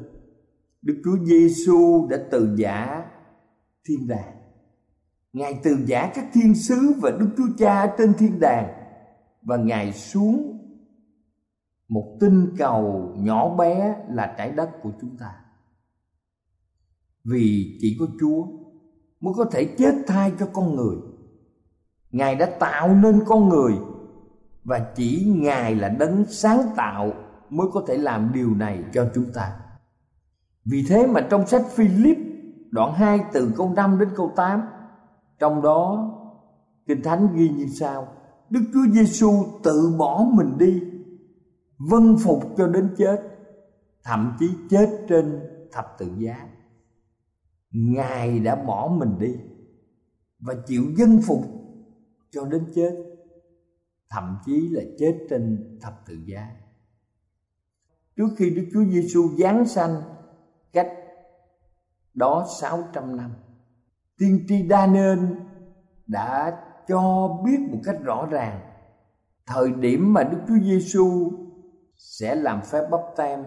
Đức 0.82 1.02
Chúa 1.06 1.26
Giêsu 1.26 2.08
đã 2.10 2.18
từ 2.32 2.56
giả 2.56 3.06
thiên 3.86 4.08
đàng. 4.08 4.36
Ngài 5.34 5.60
từ 5.64 5.78
giả 5.86 6.12
các 6.16 6.26
thiên 6.34 6.56
sứ 6.56 6.94
và 7.02 7.12
Đức 7.12 7.30
Chúa 7.38 7.48
Cha 7.58 7.96
trên 7.98 8.14
thiên 8.14 8.40
đàng 8.40 8.68
và 9.42 9.58
Ngài 9.58 9.94
xuống 9.94 10.60
một 11.88 12.18
tinh 12.20 12.48
cầu 12.58 13.14
nhỏ 13.18 13.56
bé 13.56 13.96
là 14.10 14.36
trái 14.38 14.52
đất 14.52 14.70
của 14.82 14.92
chúng 15.02 15.18
ta. 15.18 15.32
Vì 17.24 17.78
chỉ 17.82 17.98
có 18.00 18.06
Chúa 18.20 18.59
mới 19.22 19.34
có 19.38 19.46
thể 19.46 19.66
chết 19.66 19.96
thai 20.08 20.34
cho 20.40 20.48
con 20.54 20.76
người. 20.76 20.96
ngài 22.12 22.36
đã 22.36 22.46
tạo 22.60 22.96
nên 22.96 23.22
con 23.26 23.50
người 23.50 23.74
và 24.64 24.80
chỉ 24.96 25.34
ngài 25.36 25.76
là 25.76 25.90
đấng 25.90 26.26
sáng 26.26 26.62
tạo 26.76 27.14
mới 27.50 27.68
có 27.74 27.84
thể 27.88 27.98
làm 27.98 28.32
điều 28.34 28.56
này 28.56 28.84
cho 28.94 29.10
chúng 29.16 29.26
ta 29.34 29.60
vì 30.66 30.86
thế 30.90 31.08
mà 31.08 31.28
trong 31.30 31.48
sách 31.48 31.66
Philip, 31.76 32.18
đoạn 32.72 32.94
2 32.94 33.20
từ 33.34 33.52
câu 33.58 33.74
5 33.76 34.00
đến 34.00 34.10
câu 34.16 34.32
8 34.36 34.62
trong 35.40 35.62
đó 35.62 36.12
Kinh 36.88 37.04
Thánh 37.04 37.28
ghi 37.36 37.50
như 37.50 37.68
sau, 37.80 38.08
Đức 38.50 38.62
Chúa 38.74 38.94
Giêsu 38.94 39.46
tự 39.64 39.96
bỏ 39.98 40.26
mình 40.34 40.58
đi 40.58 40.82
Vân 41.78 42.18
phục 42.24 42.44
cho 42.58 42.68
đến 42.68 42.96
chết, 42.98 43.18
Thậm 44.04 44.36
chí 44.40 44.50
chết 44.70 45.06
trên 45.10 45.40
thập 45.72 45.96
tự 46.00 46.08
giá 46.18 46.48
Ngài 47.72 48.40
đã 48.40 48.56
bỏ 48.56 48.96
mình 48.98 49.20
đi 49.20 49.36
Và 50.40 50.56
chịu 50.68 50.84
dân 50.98 51.22
phục 51.28 51.42
cho 52.32 52.46
đến 52.46 52.66
chết, 52.76 53.10
Thậm 54.10 54.38
chí 54.46 54.70
là 54.70 54.82
chết 55.00 55.18
trên 55.30 55.78
thập 55.82 55.94
tự 56.08 56.18
giá. 56.26 56.48
Trước 58.16 58.28
khi 58.38 58.50
Đức 58.50 58.66
Chúa 58.74 58.84
Giêsu 58.86 59.30
giáng 59.38 59.66
sanh, 59.66 60.02
cách 60.74 60.92
đó 62.14 62.46
600 62.62 63.18
năm, 63.18 63.32
tiên 64.18 64.46
tri 64.48 64.68
Daniel 64.70 65.20
đã 66.08 66.62
cho 66.88 67.28
biết 67.46 67.60
một 67.72 67.80
cách 67.84 67.98
rõ 68.04 68.28
ràng, 68.32 68.60
thời 69.46 69.72
điểm 69.72 70.14
mà 70.14 70.24
Đức 70.24 70.38
Chúa 70.48 70.60
Giêsu 70.64 71.32
sẽ 71.98 72.36
làm 72.36 72.62
phép 72.62 72.88
bắp 72.92 73.02
tem 73.18 73.44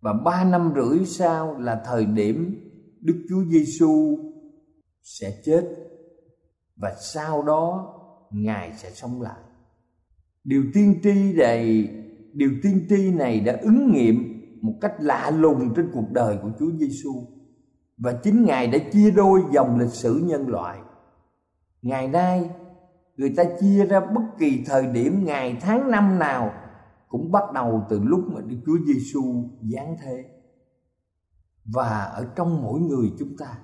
và 0.00 0.12
ba 0.24 0.44
năm 0.44 0.72
rưỡi 0.76 1.04
sau 1.04 1.58
là 1.58 1.82
thời 1.84 2.06
điểm 2.06 2.69
Đức 3.00 3.26
Chúa 3.28 3.44
Giêsu 3.44 4.18
sẽ 5.02 5.40
chết 5.44 5.64
và 6.76 6.94
sau 7.00 7.42
đó 7.42 7.96
Ngài 8.30 8.72
sẽ 8.76 8.90
sống 8.90 9.22
lại. 9.22 9.40
Điều 10.44 10.62
tiên 10.74 11.00
tri 11.02 11.32
này, 11.32 11.88
điều 12.32 12.50
tiên 12.62 12.86
tri 12.88 13.10
này 13.10 13.40
đã 13.40 13.58
ứng 13.62 13.92
nghiệm 13.92 14.40
một 14.62 14.74
cách 14.80 14.94
lạ 14.98 15.30
lùng 15.30 15.74
trên 15.76 15.90
cuộc 15.94 16.10
đời 16.12 16.38
của 16.42 16.50
Chúa 16.58 16.70
Giêsu 16.78 17.12
và 17.98 18.12
chính 18.22 18.44
Ngài 18.44 18.66
đã 18.66 18.78
chia 18.92 19.10
đôi 19.10 19.40
dòng 19.52 19.78
lịch 19.78 19.92
sử 19.92 20.22
nhân 20.24 20.48
loại. 20.48 20.78
Ngày 21.82 22.08
nay 22.08 22.50
người 23.16 23.34
ta 23.36 23.44
chia 23.60 23.86
ra 23.86 24.00
bất 24.00 24.22
kỳ 24.38 24.64
thời 24.66 24.86
điểm 24.86 25.24
ngày 25.24 25.56
tháng 25.60 25.90
năm 25.90 26.18
nào 26.18 26.52
cũng 27.08 27.32
bắt 27.32 27.42
đầu 27.54 27.82
từ 27.90 28.00
lúc 28.04 28.20
mà 28.32 28.40
Đức 28.40 28.56
Chúa 28.66 28.78
Giêsu 28.86 29.44
giáng 29.62 29.96
thế. 30.02 30.24
Và 31.64 32.04
ở 32.04 32.26
trong 32.36 32.62
mỗi 32.62 32.80
người 32.80 33.12
chúng 33.18 33.36
ta. 33.38 33.58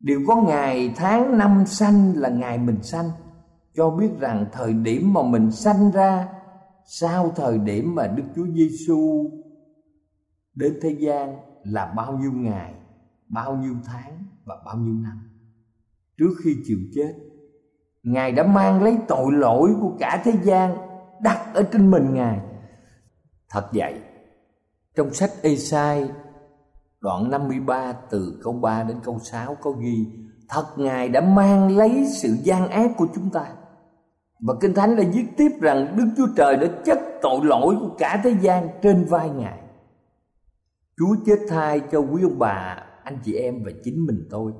Đều 0.00 0.20
có 0.26 0.36
ngày 0.36 0.92
tháng 0.96 1.38
năm 1.38 1.66
sanh 1.66 2.12
là 2.16 2.28
ngày 2.28 2.58
mình 2.58 2.82
sanh. 2.82 3.10
Cho 3.74 3.90
biết 3.90 4.10
rằng 4.20 4.46
thời 4.52 4.72
điểm 4.72 5.12
mà 5.12 5.22
mình 5.22 5.50
sanh 5.50 5.90
ra, 5.90 6.28
sau 6.86 7.32
thời 7.36 7.58
điểm 7.58 7.94
mà 7.94 8.06
Đức 8.06 8.22
Chúa 8.36 8.46
Giêsu 8.46 9.30
đến 10.54 10.78
thế 10.82 10.90
gian 10.90 11.36
là 11.64 11.86
bao 11.96 12.18
nhiêu 12.18 12.32
ngày, 12.32 12.74
bao 13.28 13.56
nhiêu 13.56 13.74
tháng 13.84 14.24
và 14.44 14.56
bao 14.64 14.76
nhiêu 14.76 14.94
năm. 14.94 15.30
Trước 16.18 16.34
khi 16.44 16.56
chịu 16.64 16.78
chết, 16.94 17.14
ngài 18.02 18.32
đã 18.32 18.42
mang 18.42 18.82
lấy 18.82 18.98
tội 19.08 19.32
lỗi 19.32 19.74
của 19.80 19.92
cả 19.98 20.22
thế 20.24 20.32
gian 20.42 20.76
đặt 21.20 21.54
ở 21.54 21.62
trên 21.72 21.90
mình 21.90 22.14
ngài. 22.14 22.40
Thật 23.50 23.68
vậy, 23.72 24.00
trong 24.94 25.14
sách 25.14 25.30
Esai 25.42 26.10
đoạn 27.00 27.30
53 27.30 27.92
từ 28.10 28.40
câu 28.42 28.52
3 28.52 28.82
đến 28.82 28.96
câu 29.04 29.18
6 29.18 29.54
có 29.54 29.70
ghi 29.70 30.06
thật 30.48 30.66
ngài 30.76 31.08
đã 31.08 31.20
mang 31.20 31.76
lấy 31.76 32.06
sự 32.22 32.36
gian 32.42 32.68
ác 32.68 32.90
của 32.96 33.06
chúng 33.14 33.30
ta 33.30 33.46
và 34.40 34.54
kinh 34.60 34.74
thánh 34.74 34.96
đã 34.96 35.04
viết 35.12 35.26
tiếp 35.36 35.50
rằng 35.60 35.94
đức 35.96 36.06
chúa 36.16 36.28
trời 36.36 36.56
đã 36.56 36.66
chất 36.84 36.98
tội 37.22 37.40
lỗi 37.44 37.76
của 37.80 37.90
cả 37.98 38.20
thế 38.24 38.34
gian 38.40 38.68
trên 38.82 39.04
vai 39.04 39.30
ngài 39.30 39.58
Chúa 40.98 41.16
chết 41.26 41.38
thai 41.48 41.80
cho 41.92 41.98
quý 41.98 42.22
ông 42.22 42.38
bà, 42.38 42.86
anh 43.04 43.18
chị 43.24 43.32
em 43.32 43.62
và 43.64 43.70
chính 43.84 44.06
mình 44.06 44.26
tôi. 44.30 44.52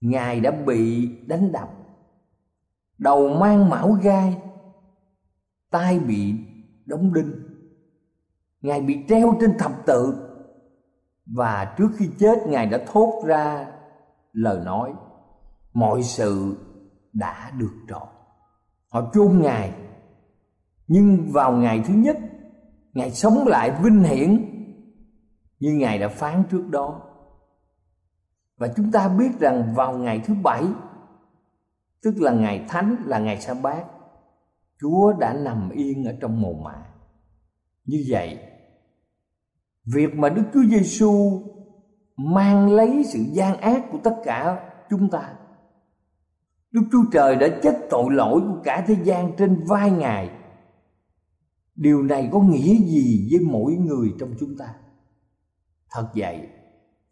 Ngài 0.00 0.40
đã 0.40 0.50
bị 0.50 1.08
đánh 1.26 1.52
đập, 1.52 1.68
đầu 2.98 3.28
mang 3.28 3.68
mão 3.68 3.92
gai, 4.02 4.42
tai 5.70 5.98
bị 5.98 6.34
đóng 6.86 7.14
đinh. 7.14 7.32
Ngài 8.62 8.80
bị 8.80 8.98
treo 9.08 9.36
trên 9.40 9.58
thập 9.58 9.86
tự 9.86 10.23
và 11.26 11.74
trước 11.78 11.88
khi 11.96 12.10
chết 12.18 12.38
Ngài 12.46 12.66
đã 12.66 12.78
thốt 12.86 13.22
ra 13.26 13.72
lời 14.32 14.60
nói 14.64 14.92
mọi 15.72 16.02
sự 16.02 16.56
đã 17.12 17.50
được 17.58 17.72
trọn. 17.88 18.08
Họ 18.88 19.10
chôn 19.14 19.40
Ngài 19.42 19.72
nhưng 20.86 21.32
vào 21.32 21.52
ngày 21.52 21.82
thứ 21.86 21.94
nhất 21.94 22.16
Ngài 22.92 23.10
sống 23.10 23.46
lại 23.46 23.72
vinh 23.82 24.02
hiển 24.02 24.54
như 25.60 25.72
Ngài 25.72 25.98
đã 25.98 26.08
phán 26.08 26.44
trước 26.50 26.68
đó. 26.70 27.00
Và 28.56 28.68
chúng 28.76 28.92
ta 28.92 29.08
biết 29.08 29.30
rằng 29.40 29.74
vào 29.76 29.98
ngày 29.98 30.20
thứ 30.24 30.34
bảy, 30.42 30.64
tức 32.02 32.14
là 32.18 32.32
ngày 32.32 32.64
thánh 32.68 32.96
là 33.04 33.18
ngày 33.18 33.40
sa 33.40 33.54
bát, 33.54 33.84
Chúa 34.80 35.12
đã 35.12 35.32
nằm 35.32 35.70
yên 35.70 36.04
ở 36.04 36.12
trong 36.20 36.40
mồ 36.40 36.52
mả. 36.52 36.86
Như 37.84 38.04
vậy, 38.08 38.38
việc 39.84 40.14
mà 40.14 40.28
Đức 40.28 40.42
Chúa 40.54 40.64
Giêsu 40.70 41.42
mang 42.16 42.70
lấy 42.70 43.04
sự 43.12 43.18
gian 43.32 43.56
ác 43.56 43.84
của 43.92 43.98
tất 44.04 44.14
cả 44.24 44.70
chúng 44.90 45.10
ta. 45.10 45.34
Đức 46.72 46.82
Chúa 46.92 47.04
Trời 47.12 47.36
đã 47.36 47.48
chết 47.62 47.86
tội 47.90 48.04
lỗi 48.10 48.40
của 48.40 48.60
cả 48.64 48.84
thế 48.86 48.96
gian 49.02 49.32
trên 49.38 49.64
vai 49.66 49.90
Ngài. 49.90 50.30
Điều 51.74 52.02
này 52.02 52.28
có 52.32 52.40
nghĩa 52.40 52.74
gì 52.74 53.28
với 53.30 53.40
mỗi 53.50 53.72
người 53.72 54.08
trong 54.20 54.30
chúng 54.40 54.56
ta? 54.58 54.74
Thật 55.90 56.08
vậy, 56.14 56.48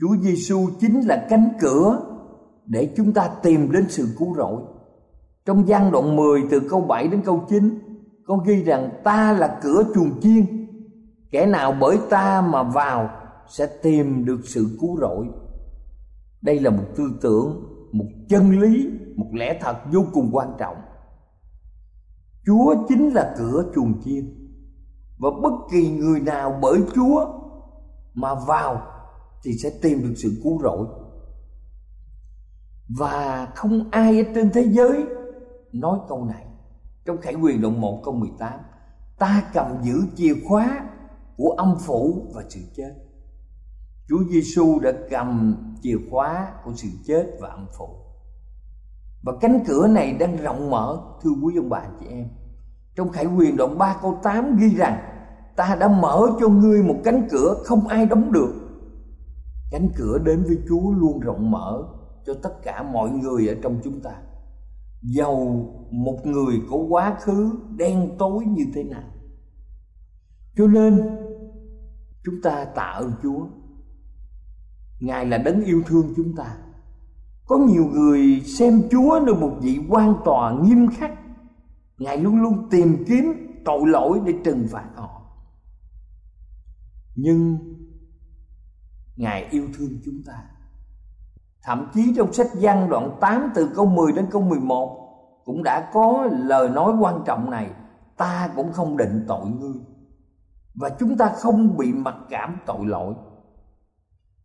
Chúa 0.01 0.17
Giêsu 0.21 0.69
chính 0.81 1.01
là 1.01 1.27
cánh 1.31 1.49
cửa 1.61 2.01
để 2.67 2.93
chúng 2.97 3.13
ta 3.13 3.31
tìm 3.43 3.73
đến 3.73 3.85
sự 3.89 4.09
cứu 4.19 4.35
rỗi. 4.35 4.63
Trong 5.45 5.69
gian 5.69 5.93
đoạn 5.93 6.17
10 6.17 6.43
từ 6.51 6.61
câu 6.71 6.81
7 6.81 7.09
đến 7.09 7.23
câu 7.25 7.45
9 7.49 7.79
có 8.27 8.37
ghi 8.37 8.63
rằng 8.63 8.91
ta 9.05 9.33
là 9.33 9.59
cửa 9.63 9.85
chuồng 9.95 10.21
chiên, 10.21 10.62
kẻ 11.33 11.47
nào 11.47 11.77
bởi 11.81 11.99
ta 12.11 12.41
mà 12.41 12.63
vào 12.63 13.11
sẽ 13.49 13.67
tìm 13.83 14.25
được 14.25 14.41
sự 14.45 14.79
cứu 14.81 14.99
rỗi. 15.01 15.27
Đây 16.43 16.61
là 16.61 16.71
một 16.71 16.85
tư 16.97 17.05
tưởng, 17.23 17.65
một 17.93 18.07
chân 18.29 18.61
lý, 18.61 18.91
một 19.17 19.29
lẽ 19.33 19.59
thật 19.61 19.77
vô 19.93 20.05
cùng 20.13 20.31
quan 20.33 20.49
trọng. 20.59 20.77
Chúa 22.47 22.75
chính 22.89 23.15
là 23.15 23.35
cửa 23.39 23.65
chuồng 23.75 24.03
chiên 24.05 24.43
và 25.19 25.31
bất 25.43 25.53
kỳ 25.73 25.91
người 25.91 26.21
nào 26.21 26.59
bởi 26.63 26.81
Chúa 26.95 27.27
mà 28.15 28.35
vào 28.35 28.83
thì 29.45 29.53
sẽ 29.63 29.71
tìm 29.83 30.03
được 30.03 30.15
sự 30.17 30.41
cứu 30.45 30.63
rỗi 30.63 30.87
và 32.99 33.49
không 33.55 33.91
ai 33.91 34.25
ở 34.25 34.33
trên 34.35 34.51
thế 34.51 34.63
giới 34.63 35.07
nói 35.73 35.99
câu 36.09 36.25
này 36.25 36.47
trong 37.05 37.17
khải 37.21 37.35
quyền 37.35 37.61
đoạn 37.61 37.81
1 37.81 38.01
câu 38.05 38.15
18 38.15 38.61
ta 39.19 39.51
cầm 39.55 39.67
giữ 39.83 40.03
chìa 40.17 40.35
khóa 40.49 40.89
của 41.37 41.51
âm 41.51 41.75
phủ 41.87 42.27
và 42.35 42.43
sự 42.49 42.61
chết. 42.77 42.95
Chúa 44.09 44.25
Giêsu 44.31 44.81
đã 44.81 44.93
cầm 45.11 45.57
chìa 45.83 45.97
khóa 46.11 46.53
của 46.65 46.73
sự 46.75 46.89
chết 47.07 47.27
và 47.41 47.49
âm 47.49 47.67
phủ. 47.79 47.89
Và 49.23 49.33
cánh 49.41 49.65
cửa 49.67 49.87
này 49.87 50.13
đang 50.13 50.37
rộng 50.37 50.71
mở, 50.71 51.01
thưa 51.23 51.31
quý 51.43 51.55
ông 51.57 51.69
bà 51.69 51.83
chị 52.01 52.07
em. 52.07 52.29
Trong 52.97 53.09
khải 53.09 53.27
quyền 53.27 53.57
đoạn 53.57 53.79
3 53.79 53.97
câu 54.03 54.19
8 54.23 54.57
ghi 54.57 54.75
rằng, 54.77 54.99
ta 55.57 55.77
đã 55.81 55.89
mở 55.89 56.27
cho 56.41 56.49
ngươi 56.49 56.83
một 56.83 56.97
cánh 57.05 57.29
cửa 57.31 57.55
không 57.65 57.89
ai 57.89 58.07
đóng 58.07 58.33
được. 58.33 58.55
Cánh 59.71 59.89
cửa 59.97 60.19
đến 60.25 60.43
với 60.43 60.59
chúa 60.69 60.91
luôn 60.91 61.21
rộng 61.21 61.51
mở 61.51 61.83
cho 62.27 62.35
tất 62.43 62.63
cả 62.63 62.83
mọi 62.83 63.11
người 63.11 63.49
ở 63.49 63.55
trong 63.63 63.81
chúng 63.85 64.01
ta. 64.01 64.13
Dầu 65.03 65.39
một 65.91 66.27
người 66.27 66.55
có 66.71 66.77
quá 66.77 67.17
khứ 67.21 67.51
đen 67.77 68.11
tối 68.19 68.45
như 68.45 68.65
thế 68.75 68.85
nào 68.85 69.12
cho 70.57 70.67
nên 70.67 71.19
chúng 72.25 72.43
ta 72.43 72.65
tạ 72.65 72.83
ơn 72.83 73.13
chúa. 73.23 73.47
Ngài 75.01 75.27
là 75.27 75.39
đấng 75.39 75.65
yêu 75.65 75.83
thương 75.87 76.13
chúng 76.17 76.37
ta. 76.37 76.57
Có 77.47 77.59
nhiều 77.59 77.85
người 77.85 78.41
xem 78.41 78.83
chúa 78.91 79.21
như 79.27 79.35
một 79.35 79.57
vị 79.61 79.81
quan 79.89 80.15
tòa 80.25 80.53
nghiêm 80.63 80.89
khắc. 80.91 81.13
Ngài 81.99 82.19
luôn 82.19 82.43
luôn 82.43 82.69
tìm 82.71 83.05
kiếm 83.07 83.25
tội 83.65 83.81
lỗi 83.87 84.21
để 84.27 84.35
trừng 84.45 84.67
phạt 84.71 84.89
họ. 84.95 85.23
Nhưng 87.15 87.59
Ngài 89.17 89.49
yêu 89.51 89.69
thương 89.79 90.01
chúng 90.05 90.23
ta. 90.27 90.45
Thậm 91.63 91.91
chí 91.95 92.15
trong 92.17 92.33
sách 92.33 92.47
văn 92.61 92.89
đoạn 92.91 93.17
8 93.21 93.51
từ 93.55 93.69
câu 93.75 93.87
10 93.87 94.13
đến 94.13 94.27
câu 94.31 94.43
11 94.43 94.99
cũng 95.45 95.63
đã 95.63 95.91
có 95.93 96.29
lời 96.33 96.69
nói 96.69 96.95
quan 97.01 97.23
trọng 97.27 97.51
này, 97.51 97.71
ta 98.17 98.51
cũng 98.57 98.73
không 98.73 98.97
định 98.97 99.25
tội 99.29 99.47
ngươi 99.51 99.81
và 100.75 100.91
chúng 101.01 101.17
ta 101.17 101.33
không 101.37 101.77
bị 101.77 101.93
mặc 101.93 102.17
cảm 102.31 102.57
tội 102.67 102.87
lỗi. 102.87 103.15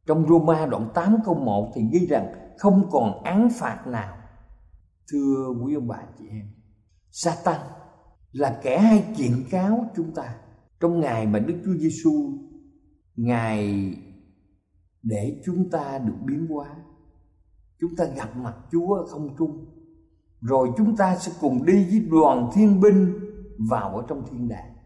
Trong 0.05 0.27
Roma 0.27 0.65
đoạn 0.65 0.89
8 0.93 1.17
câu 1.25 1.35
1 1.35 1.71
thì 1.75 1.81
ghi 1.91 2.07
rằng 2.07 2.33
không 2.57 2.89
còn 2.91 3.23
án 3.23 3.49
phạt 3.59 3.87
nào. 3.87 4.17
Thưa 5.11 5.53
quý 5.63 5.73
ông 5.73 5.87
bà 5.87 6.03
chị 6.19 6.25
em, 6.29 6.47
Satan 7.11 7.59
là 8.31 8.59
kẻ 8.63 8.79
hay 8.79 9.05
kiện 9.17 9.43
cáo 9.49 9.85
chúng 9.95 10.13
ta 10.15 10.35
trong 10.79 10.99
ngày 10.99 11.27
mà 11.27 11.39
Đức 11.39 11.55
Chúa 11.65 11.73
Giêsu 11.73 12.11
ngài 13.15 13.93
để 15.03 15.41
chúng 15.45 15.69
ta 15.69 15.97
được 15.97 16.15
biến 16.25 16.47
hóa. 16.47 16.67
Chúng 17.79 17.95
ta 17.97 18.05
gặp 18.05 18.35
mặt 18.35 18.55
Chúa 18.71 18.93
ở 18.93 19.05
không 19.05 19.35
trung, 19.37 19.65
rồi 20.41 20.69
chúng 20.77 20.95
ta 20.95 21.15
sẽ 21.15 21.31
cùng 21.41 21.65
đi 21.65 21.85
với 21.85 21.99
đoàn 22.11 22.49
thiên 22.53 22.81
binh 22.81 23.13
vào 23.69 23.95
ở 23.95 24.05
trong 24.07 24.23
thiên 24.31 24.47
đàng 24.47 24.76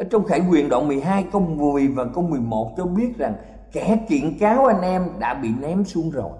ở 0.00 0.06
trong 0.10 0.24
khải 0.24 0.40
quyền 0.50 0.68
đoạn 0.68 0.88
12 0.88 1.24
câu 1.32 1.40
10 1.40 1.88
và 1.88 2.04
câu 2.14 2.24
11 2.24 2.74
cho 2.76 2.86
biết 2.86 3.18
rằng 3.18 3.34
kẻ 3.72 4.06
kiện 4.08 4.38
cáo 4.38 4.66
anh 4.66 4.80
em 4.82 5.08
đã 5.18 5.34
bị 5.34 5.48
ném 5.60 5.84
xuống 5.84 6.10
rồi 6.10 6.32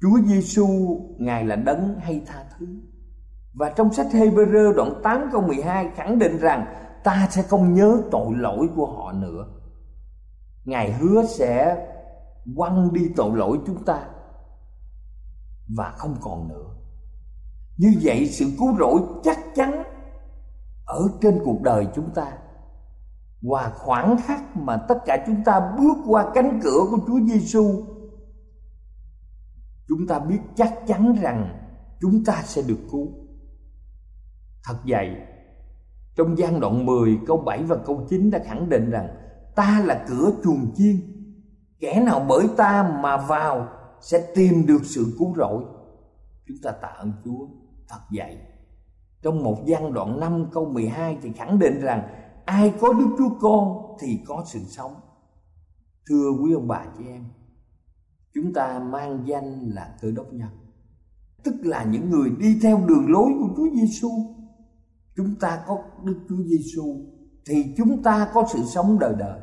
Chúa 0.00 0.18
Giêsu 0.26 0.66
ngài 1.18 1.44
là 1.44 1.56
đấng 1.56 1.96
hay 2.00 2.22
tha 2.26 2.44
thứ 2.58 2.66
và 3.54 3.70
trong 3.70 3.92
sách 3.92 4.06
Hebrew 4.12 4.72
đoạn 4.74 5.00
8 5.02 5.28
câu 5.32 5.42
12 5.42 5.90
khẳng 5.96 6.18
định 6.18 6.38
rằng 6.38 6.66
ta 7.04 7.28
sẽ 7.30 7.42
không 7.42 7.74
nhớ 7.74 8.02
tội 8.10 8.34
lỗi 8.36 8.68
của 8.76 8.86
họ 8.86 9.12
nữa. 9.12 9.46
Ngài 10.64 10.92
hứa 10.92 11.24
sẽ 11.26 11.86
quăng 12.56 12.92
đi 12.92 13.10
tội 13.16 13.36
lỗi 13.36 13.58
chúng 13.66 13.84
ta 13.84 14.08
và 15.76 15.92
không 15.96 16.16
còn 16.20 16.48
nữa. 16.48 16.66
Như 17.76 17.94
vậy 18.02 18.26
sự 18.26 18.44
cứu 18.58 18.76
rỗi 18.78 19.00
chắc 19.22 19.38
chắn 19.54 19.82
ở 20.90 21.08
trên 21.20 21.40
cuộc 21.44 21.62
đời 21.62 21.86
chúng 21.94 22.10
ta 22.14 22.32
và 23.42 23.72
khoảng 23.76 24.16
khắc 24.26 24.56
mà 24.56 24.76
tất 24.76 24.98
cả 25.06 25.24
chúng 25.26 25.44
ta 25.44 25.72
bước 25.78 25.96
qua 26.06 26.30
cánh 26.34 26.60
cửa 26.62 26.80
của 26.90 26.98
Chúa 27.06 27.20
Giêsu 27.26 27.84
chúng 29.90 30.06
ta 30.06 30.18
biết 30.18 30.38
chắc 30.56 30.74
chắn 30.86 31.16
rằng 31.22 31.60
chúng 32.00 32.24
ta 32.24 32.42
sẽ 32.44 32.62
được 32.62 32.78
cứu. 32.90 33.08
Thật 34.64 34.76
vậy, 34.84 35.16
trong 36.16 36.38
gian 36.38 36.60
đoạn 36.60 36.86
10 36.86 37.18
câu 37.26 37.36
7 37.36 37.62
và 37.62 37.76
câu 37.76 38.06
9 38.10 38.30
đã 38.30 38.38
khẳng 38.44 38.68
định 38.68 38.90
rằng 38.90 39.08
ta 39.56 39.82
là 39.86 40.04
cửa 40.08 40.30
chuồng 40.44 40.74
chiên, 40.76 40.96
kẻ 41.80 42.00
nào 42.00 42.26
bởi 42.28 42.48
ta 42.56 42.98
mà 43.02 43.16
vào 43.16 43.68
sẽ 44.00 44.32
tìm 44.34 44.66
được 44.66 44.80
sự 44.84 45.16
cứu 45.18 45.34
rỗi. 45.36 45.64
Chúng 46.48 46.56
ta 46.62 46.70
tạ 46.70 46.88
ơn 46.88 47.12
Chúa. 47.24 47.46
Thật 47.88 48.00
vậy, 48.16 48.38
trong 49.22 49.44
một 49.44 49.66
gian 49.66 49.92
đoạn 49.92 50.20
5 50.20 50.46
câu 50.52 50.64
12 50.64 51.18
thì 51.22 51.32
khẳng 51.32 51.58
định 51.58 51.80
rằng 51.80 52.08
ai 52.44 52.74
có 52.80 52.92
Đức 52.92 53.14
Chúa 53.18 53.30
Con 53.40 53.96
thì 54.00 54.18
có 54.26 54.44
sự 54.46 54.60
sống. 54.68 54.94
Thưa 56.08 56.30
quý 56.42 56.52
ông 56.52 56.68
bà 56.68 56.86
chị 56.98 57.04
em, 57.06 57.24
chúng 58.34 58.52
ta 58.52 58.78
mang 58.78 59.22
danh 59.26 59.70
là 59.74 59.96
cơ 60.00 60.10
đốc 60.10 60.32
nhân 60.32 60.48
tức 61.44 61.54
là 61.60 61.84
những 61.84 62.10
người 62.10 62.30
đi 62.38 62.58
theo 62.62 62.80
đường 62.86 63.10
lối 63.10 63.30
của 63.38 63.48
Chúa 63.56 63.68
Giêsu 63.74 64.10
chúng 65.16 65.34
ta 65.40 65.64
có 65.66 65.78
Đức 66.04 66.16
Chúa 66.28 66.42
Giêsu 66.46 66.96
thì 67.46 67.74
chúng 67.76 68.02
ta 68.02 68.30
có 68.34 68.46
sự 68.52 68.58
sống 68.64 68.98
đời 68.98 69.14
đời 69.18 69.40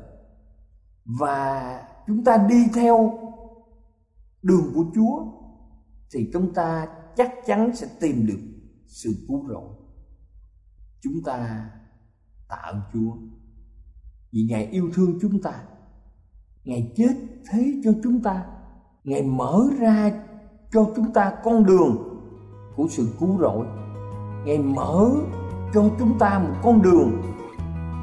và 1.20 1.82
chúng 2.08 2.24
ta 2.24 2.48
đi 2.50 2.66
theo 2.74 3.20
đường 4.42 4.72
của 4.76 4.86
Chúa 4.96 5.26
thì 6.14 6.30
chúng 6.34 6.54
ta 6.54 6.88
chắc 7.16 7.32
chắn 7.46 7.76
sẽ 7.76 7.88
tìm 8.00 8.28
được 8.28 8.40
sự 8.88 9.16
cứu 9.28 9.48
rỗi. 9.50 9.70
Chúng 11.02 11.24
ta 11.26 11.70
tạ 12.48 12.56
ơn 12.56 12.82
Chúa. 12.94 13.12
Vì 14.32 14.48
Ngài 14.50 14.66
yêu 14.66 14.90
thương 14.94 15.18
chúng 15.22 15.42
ta. 15.42 15.54
Ngài 16.64 16.94
chết 16.96 17.16
thế 17.50 17.82
cho 17.84 17.92
chúng 18.04 18.24
ta. 18.24 18.46
Ngài 19.04 19.22
mở 19.22 19.68
ra 19.80 20.12
cho 20.72 20.92
chúng 20.96 21.14
ta 21.14 21.34
con 21.44 21.66
đường 21.66 21.98
của 22.76 22.88
sự 22.90 23.08
cứu 23.20 23.38
rỗi. 23.40 23.68
Ngài 24.46 24.60
mở 24.60 25.12
cho 25.74 25.90
chúng 26.00 26.20
ta 26.20 26.40
một 26.40 26.56
con 26.64 26.82
đường 26.82 27.22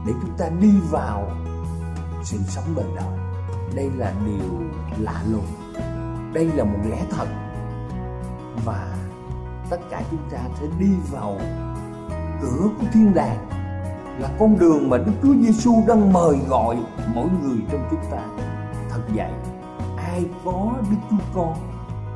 để 0.07 0.13
chúng 0.23 0.37
ta 0.39 0.49
đi 0.61 0.73
vào 0.91 1.31
sự 2.25 2.39
sống 2.39 2.75
đời 2.77 2.89
đời. 2.97 3.19
Đây 3.75 3.91
là 3.91 4.15
điều 4.27 4.61
lạ 4.99 5.25
lùng. 5.31 5.47
Đây 6.35 6.53
là 6.53 6.65
một 6.65 6.79
lẽ 6.91 7.07
thật. 7.11 7.29
Và 8.65 9.04
tất 9.71 9.79
cả 9.91 10.03
chúng 10.11 10.31
ta 10.31 10.39
sẽ 10.61 10.67
đi 10.79 10.91
vào 11.11 11.39
cửa 12.43 12.69
của 12.79 12.87
thiên 12.93 13.15
đàng, 13.15 13.49
là 14.19 14.29
con 14.39 14.59
đường 14.59 14.91
mà 14.91 14.99
Đức 14.99 15.13
Chúa 15.23 15.35
Giêsu 15.35 15.83
đang 15.89 16.13
mời 16.13 16.37
gọi 16.49 16.77
mỗi 17.15 17.29
người 17.43 17.59
trong 17.73 17.89
chúng 17.91 18.11
ta 18.11 18.23
thật 18.91 19.01
vậy, 19.15 19.31
ai 19.97 20.25
có 20.45 20.73
Đức 20.91 20.97
Chúa 21.11 21.17
Con 21.35 21.55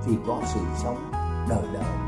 thì 0.07 0.19
có 0.27 0.39
sự 0.47 0.61
sống 0.77 0.97
đời 1.49 1.63
đời. 1.73 2.08